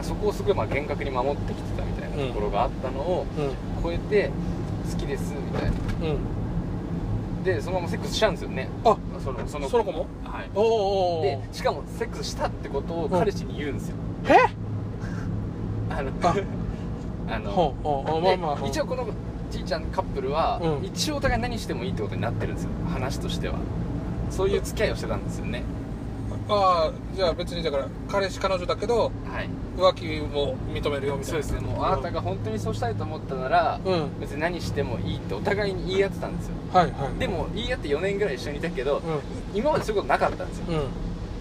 [0.02, 3.82] そこをすごいまあ厳格に守ってきてたみたいなところがあったのをうん。
[3.82, 4.30] 超えて
[4.90, 5.70] 好きですみたいな。
[5.70, 7.44] うん。
[7.44, 8.68] でそのままセックスしちゃうんですよね。
[8.84, 10.06] あそのそのその子も？
[10.24, 10.50] はい。
[10.54, 11.56] おーおーおでー。
[11.56, 13.96] しかもセックスしたってことを彼氏に言うんですよ、
[14.28, 14.34] え？
[15.90, 16.34] あのあ。
[17.34, 19.06] あのほうほうほうまあまあで一応この
[19.50, 20.84] じいちゃんカップルは、うん。
[20.84, 22.70] 一応お互い何してもいいってことになってるんですよ。
[22.92, 23.54] 話としては。
[24.30, 25.62] そういう付き合いをしてたんですよね
[26.48, 29.48] ああじゃあ別にだから彼氏彼女だけどはい。
[29.76, 31.34] 浮気も認めるよみたいな。
[31.34, 31.60] そうですね。
[31.60, 34.20] もうあなたが本当にそうしたいと思ったなら、うん。
[34.20, 36.54] 別に何してもいいってお互いに言い合ってたんですよ。
[36.74, 37.18] はいはい。
[37.18, 39.20] でも言い合って4年ぐらい一緒にいたけど、うん。
[39.58, 40.64] 今までそういうことなかったんですよ。
[40.68, 40.88] うん。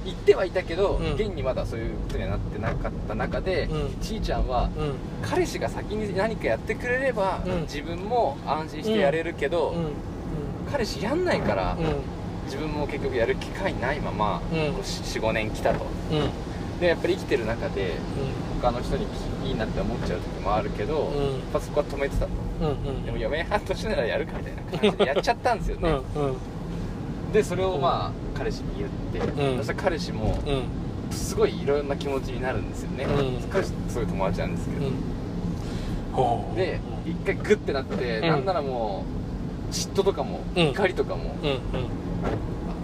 [0.06, 1.14] 言ってはいたけど、うん。
[1.16, 4.00] 現にまだそういうことにはなってなかった中で、うん。
[4.00, 4.94] ちいちゃんはうん。
[5.30, 7.62] 彼氏が先に何かやってくれれば、うん。
[7.64, 10.72] 自分も安心してやれるけど、うん。
[10.72, 11.96] 彼氏やんないから、うん
[12.52, 14.58] 自分も結局やる機会ないまま、うん。
[14.76, 15.86] 45年来たと。
[16.12, 16.18] うん。
[16.18, 16.30] うん
[16.82, 17.92] でやっぱり生きてる中で
[18.60, 19.06] 他の人に
[19.46, 21.34] いいなって思っちゃう時もあるけど、うん。
[21.34, 23.06] やっぱそこは止めてたとうんうん。
[23.06, 26.00] でも余命半年ならやるかみたいな感じでやっちゃったんですようね、んう
[27.30, 27.32] ん。
[27.32, 29.58] でそれをまあ彼氏に言って、うん。
[29.58, 30.64] そしたら彼氏もうん。
[31.16, 33.50] すごいいろんな気持ちになるんですよね、うん。
[33.52, 38.28] 彼氏すごい友達なんですけど、で一回グッてなって、うん。
[38.28, 39.06] なんならも
[39.70, 40.70] う嫉妬とかも、うん。
[40.70, 41.60] 怒りとかも、うん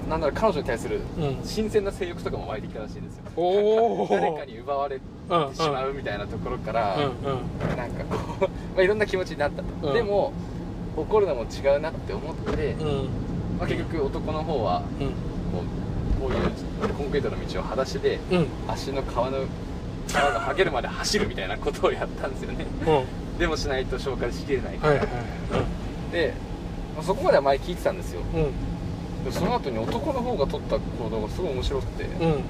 [0.10, 1.24] なんなら彼女に対するうん。
[1.24, 3.24] うん新鮮な性欲とかも湧いてきたらしいんですよ。
[3.36, 7.78] おお誰かに奪われてうんしまうみたいなところから、うんうん。
[7.78, 9.94] なんかこう、まあ、いろんな気持ちになったと、うん。
[9.94, 10.34] でも
[10.96, 13.10] 怒るのも違うなって思って、うん。
[13.60, 15.08] まあ、結局男の方はうん。
[15.08, 15.14] こ
[16.20, 18.48] うこういうコンクリートの道を裸足でうん。
[18.68, 19.46] 足の皮の
[20.08, 22.66] 皮が剥げるまで走るみたいなことをやったんですよね。
[22.88, 23.40] うん。
[23.40, 25.08] でもしないと消化しきれないから、はいはい
[26.14, 26.34] で、
[26.96, 28.22] まあそこまでは前聞いてたんですよ。
[28.34, 28.52] うん
[29.24, 32.44] でもその後に男の方が取った行動がすごい面白くて、うん。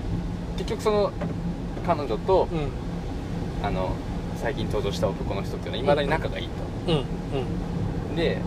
[0.57, 1.11] 結局その
[1.85, 3.65] 彼女と、うん。
[3.65, 3.91] あの
[4.35, 8.15] 最近登場した男の人っていうのはいまだに仲がいいと、うん。
[8.15, 8.39] で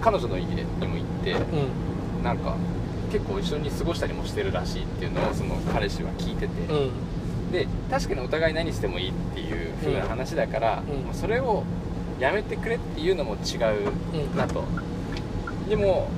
[0.00, 2.24] 彼女の家にも行ってうん。
[2.24, 2.56] なんか
[3.12, 7.52] 結構一緒に過ごしたりもしてるらしいっていうのをその彼氏は聞いてて、うん。
[7.52, 11.04] で確かにお互い何してもいいっていう風な話だから、うん。
[11.06, 11.64] もうそれを
[12.18, 14.64] やめてくれっていうのも違ううんなと、
[15.68, 16.08] でも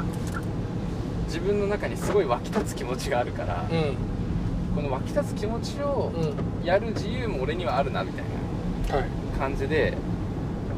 [1.32, 3.96] 自分の中にすごい湧き立つ気持ちがあるから、うん。
[4.76, 6.66] この湧き立つ気持ちをうん。
[6.66, 8.24] やる自由も俺にはあるなみたい
[8.90, 9.08] なはい。
[9.38, 9.94] 感じで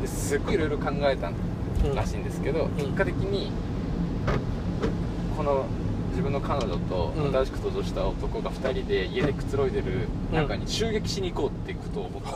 [0.00, 1.32] ですっごいいろいろ考えた
[1.94, 3.50] らしいんですけど、結果的に
[5.36, 5.64] この
[6.10, 7.32] 自分の彼女とうん。
[7.32, 12.34] 新しく登場した男が2人で家でくつろいでる中に襲撃しに行こうっていうことを思ったん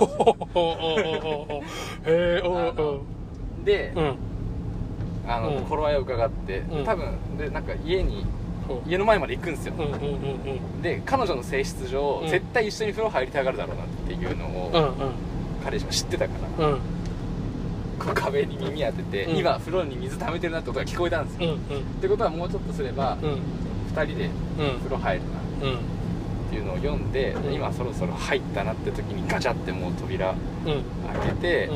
[2.04, 4.16] ですようん
[5.28, 5.64] あのうん。
[5.64, 6.84] 頃合いを伺って、うん。
[6.84, 8.24] 多分でなんか家に
[8.66, 10.04] ほ家の前まで行くんですよ、うんうんうんう
[10.78, 10.82] ん。
[10.82, 12.28] で彼女の性質上、うん。
[12.28, 15.12] 絶対一緒に風呂入りたがるだろうなっていうのを、うん
[15.64, 16.34] 彼氏は知ってたか
[17.98, 19.38] ら、壁に耳当てて、うん。
[19.38, 21.58] 今風呂に水溜めてるなって音が聞こえたんですよ、うんっ
[22.00, 23.42] てことはもうちょっとすれば、うん。
[23.92, 24.78] 2人でうん。
[24.78, 25.22] 風呂入る
[25.62, 25.80] なうんっ
[26.50, 27.52] ていうのを読んで、うん。
[27.52, 30.36] 今そろそろ入ったなって時にガチャってもう扉うん。
[30.64, 30.80] 開
[31.26, 31.70] けて、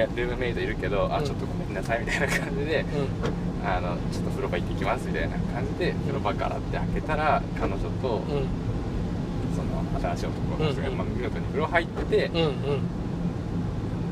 [0.00, 1.14] うんでルームメイドいるけど、うん。
[1.14, 2.84] あちょっとごめんなさいみたいな感じで、
[3.64, 8.46] あのちょっと風呂場行ってきますみたいな感じで風呂場からって開けたら彼女とうん。
[9.54, 12.30] その新しい男の人が、うんまあ、見事に風呂入ってて、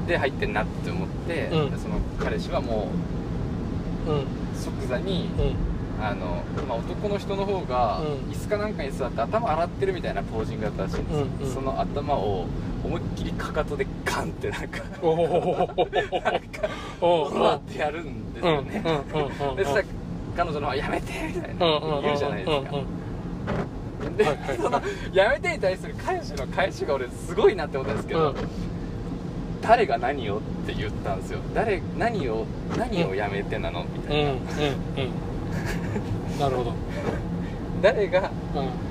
[0.07, 2.89] で入ってんなって思って、その彼氏はも
[4.07, 5.71] う即座に、うん。
[6.03, 8.31] あのまあ、男の人の方がうん。
[8.31, 11.55] 椅子かなんかに座って頭洗ってるみたいなポージングだったらしいんですよ、うんうん。
[11.55, 12.47] その頭を
[12.85, 16.69] 思いっきりかかとでガンってなんかおおなんか
[17.01, 19.87] おってやるんですよね、うんうんうんうんでそしたら
[20.37, 22.83] 彼女の方は「やめて」みたいな言うじゃないですか、
[24.17, 24.81] で、その
[25.13, 28.37] 「やめて」に対する彼氏の返しが俺すごいなって思ったんですけど、うん。
[29.61, 31.41] 誰が何をって言ったんですよ。
[31.55, 32.47] 誰何を
[32.79, 33.85] 何をやめてなの？
[33.85, 34.43] みたいな、うんうん
[34.97, 35.11] うん。
[36.41, 36.73] なるほど。
[37.83, 38.90] 誰がうん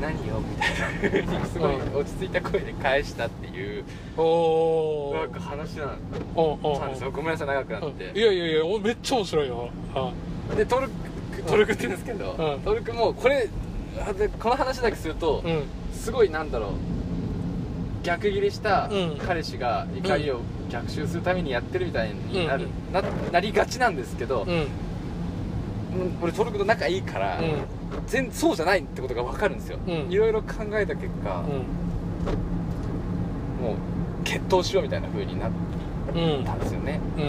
[0.00, 1.44] 何をみたいな。
[1.46, 3.84] すごいうん落ち着いた声で返したっていう
[4.16, 7.10] おなんか話なんなんですよ。
[7.10, 9.70] ごめんなさい長くなって、いやいやいやおめっちゃ面白いよ。
[9.94, 10.12] あ。
[10.56, 12.60] でトルクトルクって言うんですけど、うん。
[12.62, 13.48] トルクもこれ
[14.38, 15.64] この話だけすると、うん。
[15.92, 16.70] すごいなんだろう。
[18.02, 19.18] 逆ギレしたうん。
[19.18, 20.40] 彼氏が怒りを
[20.70, 22.92] 逆襲するためにやってるみたいになる、うん。
[22.92, 24.46] ななりがちなんですけど、
[26.22, 29.92] 俺トルクと仲いいから、うん全そうじゃないってことが分かるんですよ、うん。
[30.10, 31.42] いろいろ考えた結果、う
[33.62, 33.64] ん。
[33.64, 33.76] もう
[34.24, 35.50] 決闘しようみたいな風になっ
[36.14, 37.00] うんたんですよね。
[37.16, 37.20] う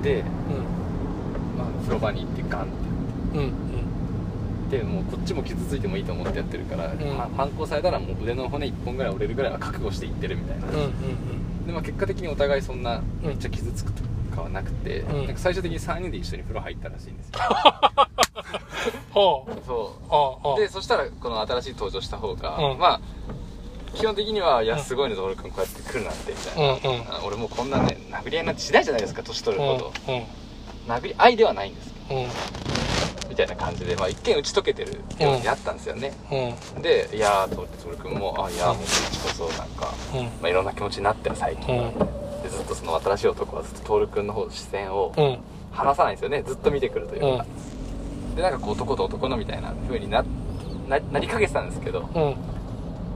[0.00, 0.02] ん。
[0.02, 0.24] で、うん。
[1.58, 2.72] まあ、風呂場に行ってガンって。
[3.38, 3.52] うん
[4.70, 6.98] でもうこっちも傷ついてもいいと思ってやってるから、ん。
[7.18, 14.02] は反抗されたらもう腕の骨1本ぐらい折れるぐらいは覚悟していってるみたいな、うんうんでまあ結果的にお互いそんなうんめっちゃ傷つくと
[14.34, 15.16] かはなくて、うん。
[15.26, 17.38] なんか最終的に3人で一緒に風呂入ったらしいんですよ
[19.12, 19.52] ほう。
[19.66, 20.60] そう。
[20.60, 22.78] でそしたらこの新しい登場した方が、うん。
[22.78, 23.00] まあ
[23.94, 27.08] 基本的にはいやうんすごいね徹君こうやって来るなんてみたいな、うんうん。
[27.12, 30.24] あ俺もうこんなね殴り合いなんてしないじゃないですか年取るほど、うん
[30.88, 32.26] 殴り合いではないんですうん。
[33.28, 36.12] みたいな感じで、まあ、一見打ち解けてるようにあったんですよね、
[36.76, 36.82] うん。
[36.82, 40.24] でいやーと徹君もあいやーもうこっちこそなんか、うん。
[40.24, 41.92] まあ、いろんな気持ちになってる最近は、
[42.42, 45.38] でずっとその新しい男はずっと徹君の方視線をうん。
[45.72, 46.42] 離さないんですよね。
[46.42, 47.46] ずっと見てくるというか、
[48.34, 50.24] でなんかこう男と男のみたいな風にな
[50.88, 52.36] ななりかけてたんですけど、うん。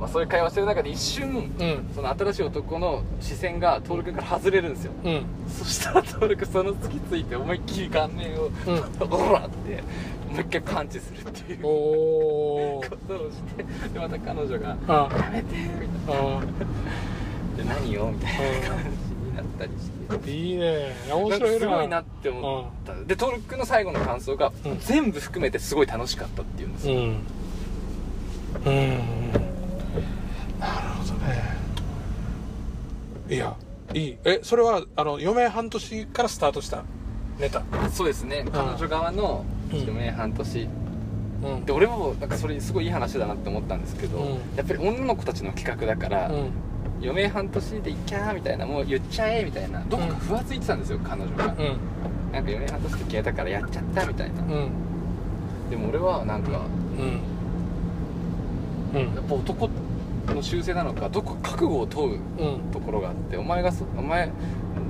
[0.01, 1.91] まあ、そういう会話してる中で一瞬うん。
[1.95, 4.93] その新しい男の視線が徹君から外れるんですよ。
[5.05, 5.27] うん。
[5.49, 8.53] そそしたら徹君その突きついて思いっきり顔面をうん。
[9.13, 9.83] オラって
[10.31, 11.63] もう一回パンチするっていう。
[11.63, 13.63] ことをして
[13.93, 16.39] でまた彼女が「あやめて」みたいな。
[16.39, 16.41] あ
[17.57, 18.94] 「で何よ」みたいな感じに
[19.35, 20.31] なったりして。
[20.31, 20.95] いいね。
[21.11, 21.59] 面白いな。
[21.59, 22.95] すごいなって思った。
[22.95, 24.79] で徹君の最後の感想がうん。
[24.79, 27.01] 全部含めてすごい楽しかったっていうんですよ、うん。
[28.65, 28.99] うん。
[30.61, 31.43] なるほどね。
[33.29, 33.57] いや
[33.93, 34.17] いい。
[34.25, 36.85] えそれはあの余命半年からスタートした？
[37.39, 37.63] ネタ。
[37.91, 38.47] そうですね。
[38.53, 39.79] 彼女側のうん。
[39.79, 40.69] 余命半年。
[41.43, 41.65] うん。
[41.65, 44.35] で俺もなんかそれすごいいい話だなって思ったんですけど、うん。
[44.57, 46.51] やっぱり女の子たちの企画だから、うん
[47.01, 51.77] 余命半年でいっきゃーみたいなもう言っちゃえみたいなどこかふわついてたんですよ、彼女が、うん
[52.33, 54.71] なんか余命半年って決めたからやっちゃったみたいな、うん。
[55.71, 56.63] でも俺はなんか
[58.93, 59.01] うん。
[59.01, 59.15] うん。
[59.15, 59.71] やっぱ男
[60.27, 62.73] の習性なのかどこか覚悟を問ううん。
[62.73, 64.33] ところがあってお前がそお前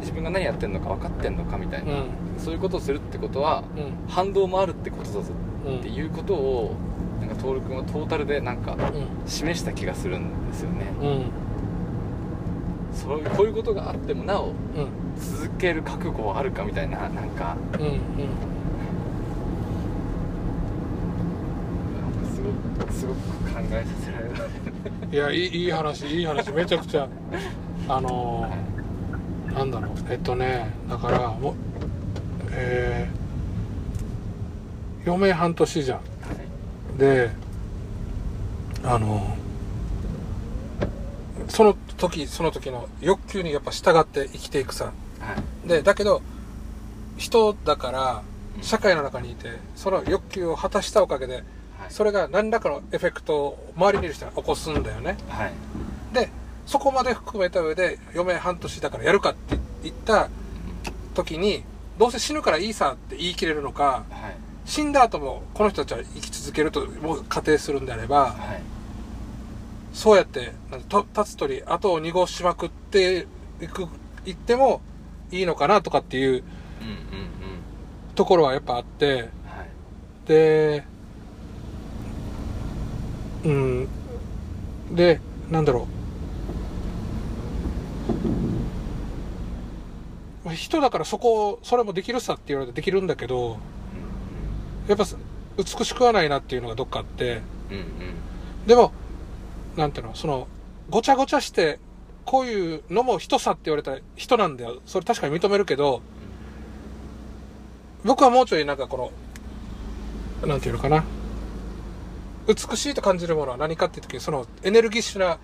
[0.00, 2.06] 自分が何やってんのか分かってんのかみたいな、うん。
[2.38, 3.92] そういうことをするってことはうん。
[4.08, 5.32] 反動もあるってことだぞ
[5.66, 6.74] うんっていうことを
[7.20, 9.28] なんか徹君はトータルでなんかうん。
[9.28, 10.86] 示した気がするんですよね。
[11.02, 11.24] うん
[12.94, 14.54] そういうこういうことがあってもなおうん。
[15.16, 17.56] 続ける覚悟はあるかみたいななんか。
[17.74, 17.90] うんうん。
[21.94, 23.20] なんかすごくすごく
[23.52, 24.34] 考えさせられる。
[25.12, 27.08] いやいいいい話いい話めちゃくちゃ
[27.88, 31.54] あのー、なんだろうえっとねだからもう
[32.50, 36.00] えー、余命半年じゃん。
[36.98, 37.30] で
[38.84, 39.36] あの
[41.48, 44.86] その時その時の欲求にやっぱ従って生きていくさ。
[44.86, 44.92] は
[45.64, 45.68] い。
[45.68, 46.22] でだけど
[47.16, 48.22] 人だから
[48.56, 51.44] うん社会の中にいてその欲求を果たしたおかげではい。
[51.90, 55.16] それが何らかのエフェクトを周りにいる人が起こすんだよね。
[55.28, 55.52] はい。
[56.12, 56.30] で
[56.66, 60.28] そこまで含めた上で余命半年だからやるかって言った
[61.14, 61.62] 時に
[61.98, 64.36] どうせ死ぬからいいさって言い切れるのかはい。
[64.64, 68.62] 死んだ後もこの人たちは生き続けるともう仮定するんであればはい
[69.94, 70.52] そうやって
[71.14, 73.26] 立つ鳥後を濁しまくって
[73.62, 73.86] いく
[74.26, 74.82] 言っても
[75.30, 76.44] いいのかなとかっていう
[78.14, 79.28] ところはやっぱあってはい
[80.28, 80.84] で
[83.44, 83.88] うん。
[84.90, 85.20] で
[85.50, 85.86] なんだろ
[90.44, 90.46] う。
[90.46, 93.58] まあ人だからそこそれもできるさって言われてできるんだけど
[94.88, 95.04] やっぱ
[95.56, 97.42] 美しくはないなっていうのがどっかあって。
[97.70, 98.66] うんうんうん。
[98.66, 98.92] でも
[99.76, 100.46] なんていうのその
[100.90, 101.78] ごちゃごちゃして
[102.24, 104.80] こういうのも人さって言われたら人なんだよ。
[104.86, 106.00] それ確かに認めるけど
[108.04, 109.12] 僕はもうちょいなんかこ
[110.42, 111.04] のなんていうのかな。
[112.46, 115.38] 美しいと感じるものは何かっていう時にそのエネルギッシュな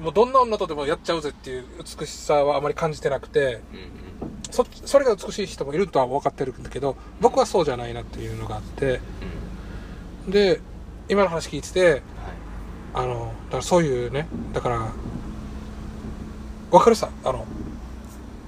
[0.00, 3.60] もうどんな女とでもやっちゃうぜっていう美しさはあまり感じてなくて
[4.50, 9.00] そそれが美しい人もいるとは分かってるんだけど僕はそうじゃないなっていうのがあって。
[10.26, 10.30] うん。
[10.32, 10.60] で
[11.08, 12.02] 今の話聞いててはい
[12.94, 14.88] あのだからそういうねだから
[16.70, 17.46] 分かるさあの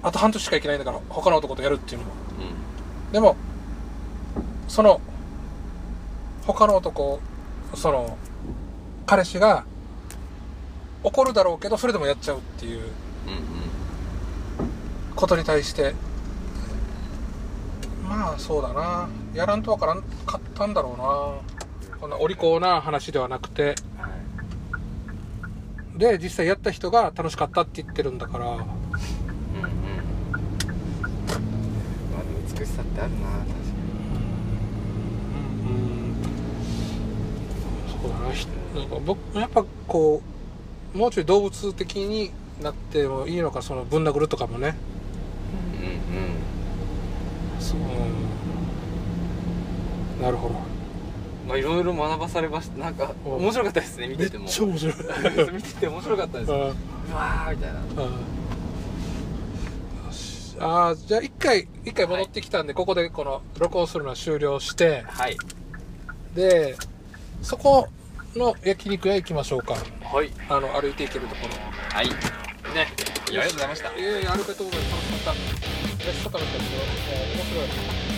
[0.03, 2.13] あと半年しか生きないんだから他の男とやるっていうのも。
[3.07, 3.13] うん。
[3.13, 3.37] でも
[4.69, 5.01] その
[6.47, 7.21] 他の男
[7.75, 8.17] その
[9.07, 9.65] 彼氏が
[11.03, 12.83] 怒るだろうけどそれでもやっちゃうっていう。
[15.17, 15.95] ことに対して
[18.09, 19.09] まあそうだな。
[19.35, 21.99] やらんとわからんかったんだろうな。
[21.99, 23.63] こんなお利口な話ではなくて。
[23.65, 23.90] はい
[26.01, 28.47] で実際やった人が楽しかったって言ってるんだから。
[28.47, 28.59] うんうん。
[28.59, 28.65] ま
[32.19, 32.23] あ
[32.59, 33.35] 美しさってあるな確か
[35.67, 36.15] うん
[38.03, 38.33] そうだな。
[38.33, 40.23] ひなんか僕やっぱこ
[40.95, 42.31] うもうちょい動物的に
[42.63, 44.77] なってもいいのかそのぶん殴るとかもね。
[45.79, 46.01] にうんうん。
[47.61, 47.79] そう。
[47.79, 47.85] うん
[50.23, 50.55] なるほど
[51.51, 52.79] まあいろいろ学ばされました。
[52.79, 53.33] なんかうん。
[53.35, 54.47] 面白かったですね見てても。
[54.47, 54.95] ちゃ面白い。
[55.53, 56.53] 見てて面白かったです。
[56.53, 57.81] ううんわーみたいな。
[60.63, 65.05] あーじゃあ一回一回戻ってきたんで、ここでこの録音するのは終了して。
[65.09, 65.37] はい。
[66.37, 66.77] で
[67.43, 67.89] そこ
[68.37, 69.73] の焼肉屋行きましょうか。
[69.73, 70.31] はい。
[70.49, 71.97] あの歩いて行けるところ。
[71.97, 72.09] はい。
[72.09, 72.15] ね。
[73.27, 73.93] ありがとうございました。
[73.99, 76.07] いやいや歩けとうございます楽しかった。
[76.07, 76.81] 楽しかったけどもう
[77.35, 78.10] 面白い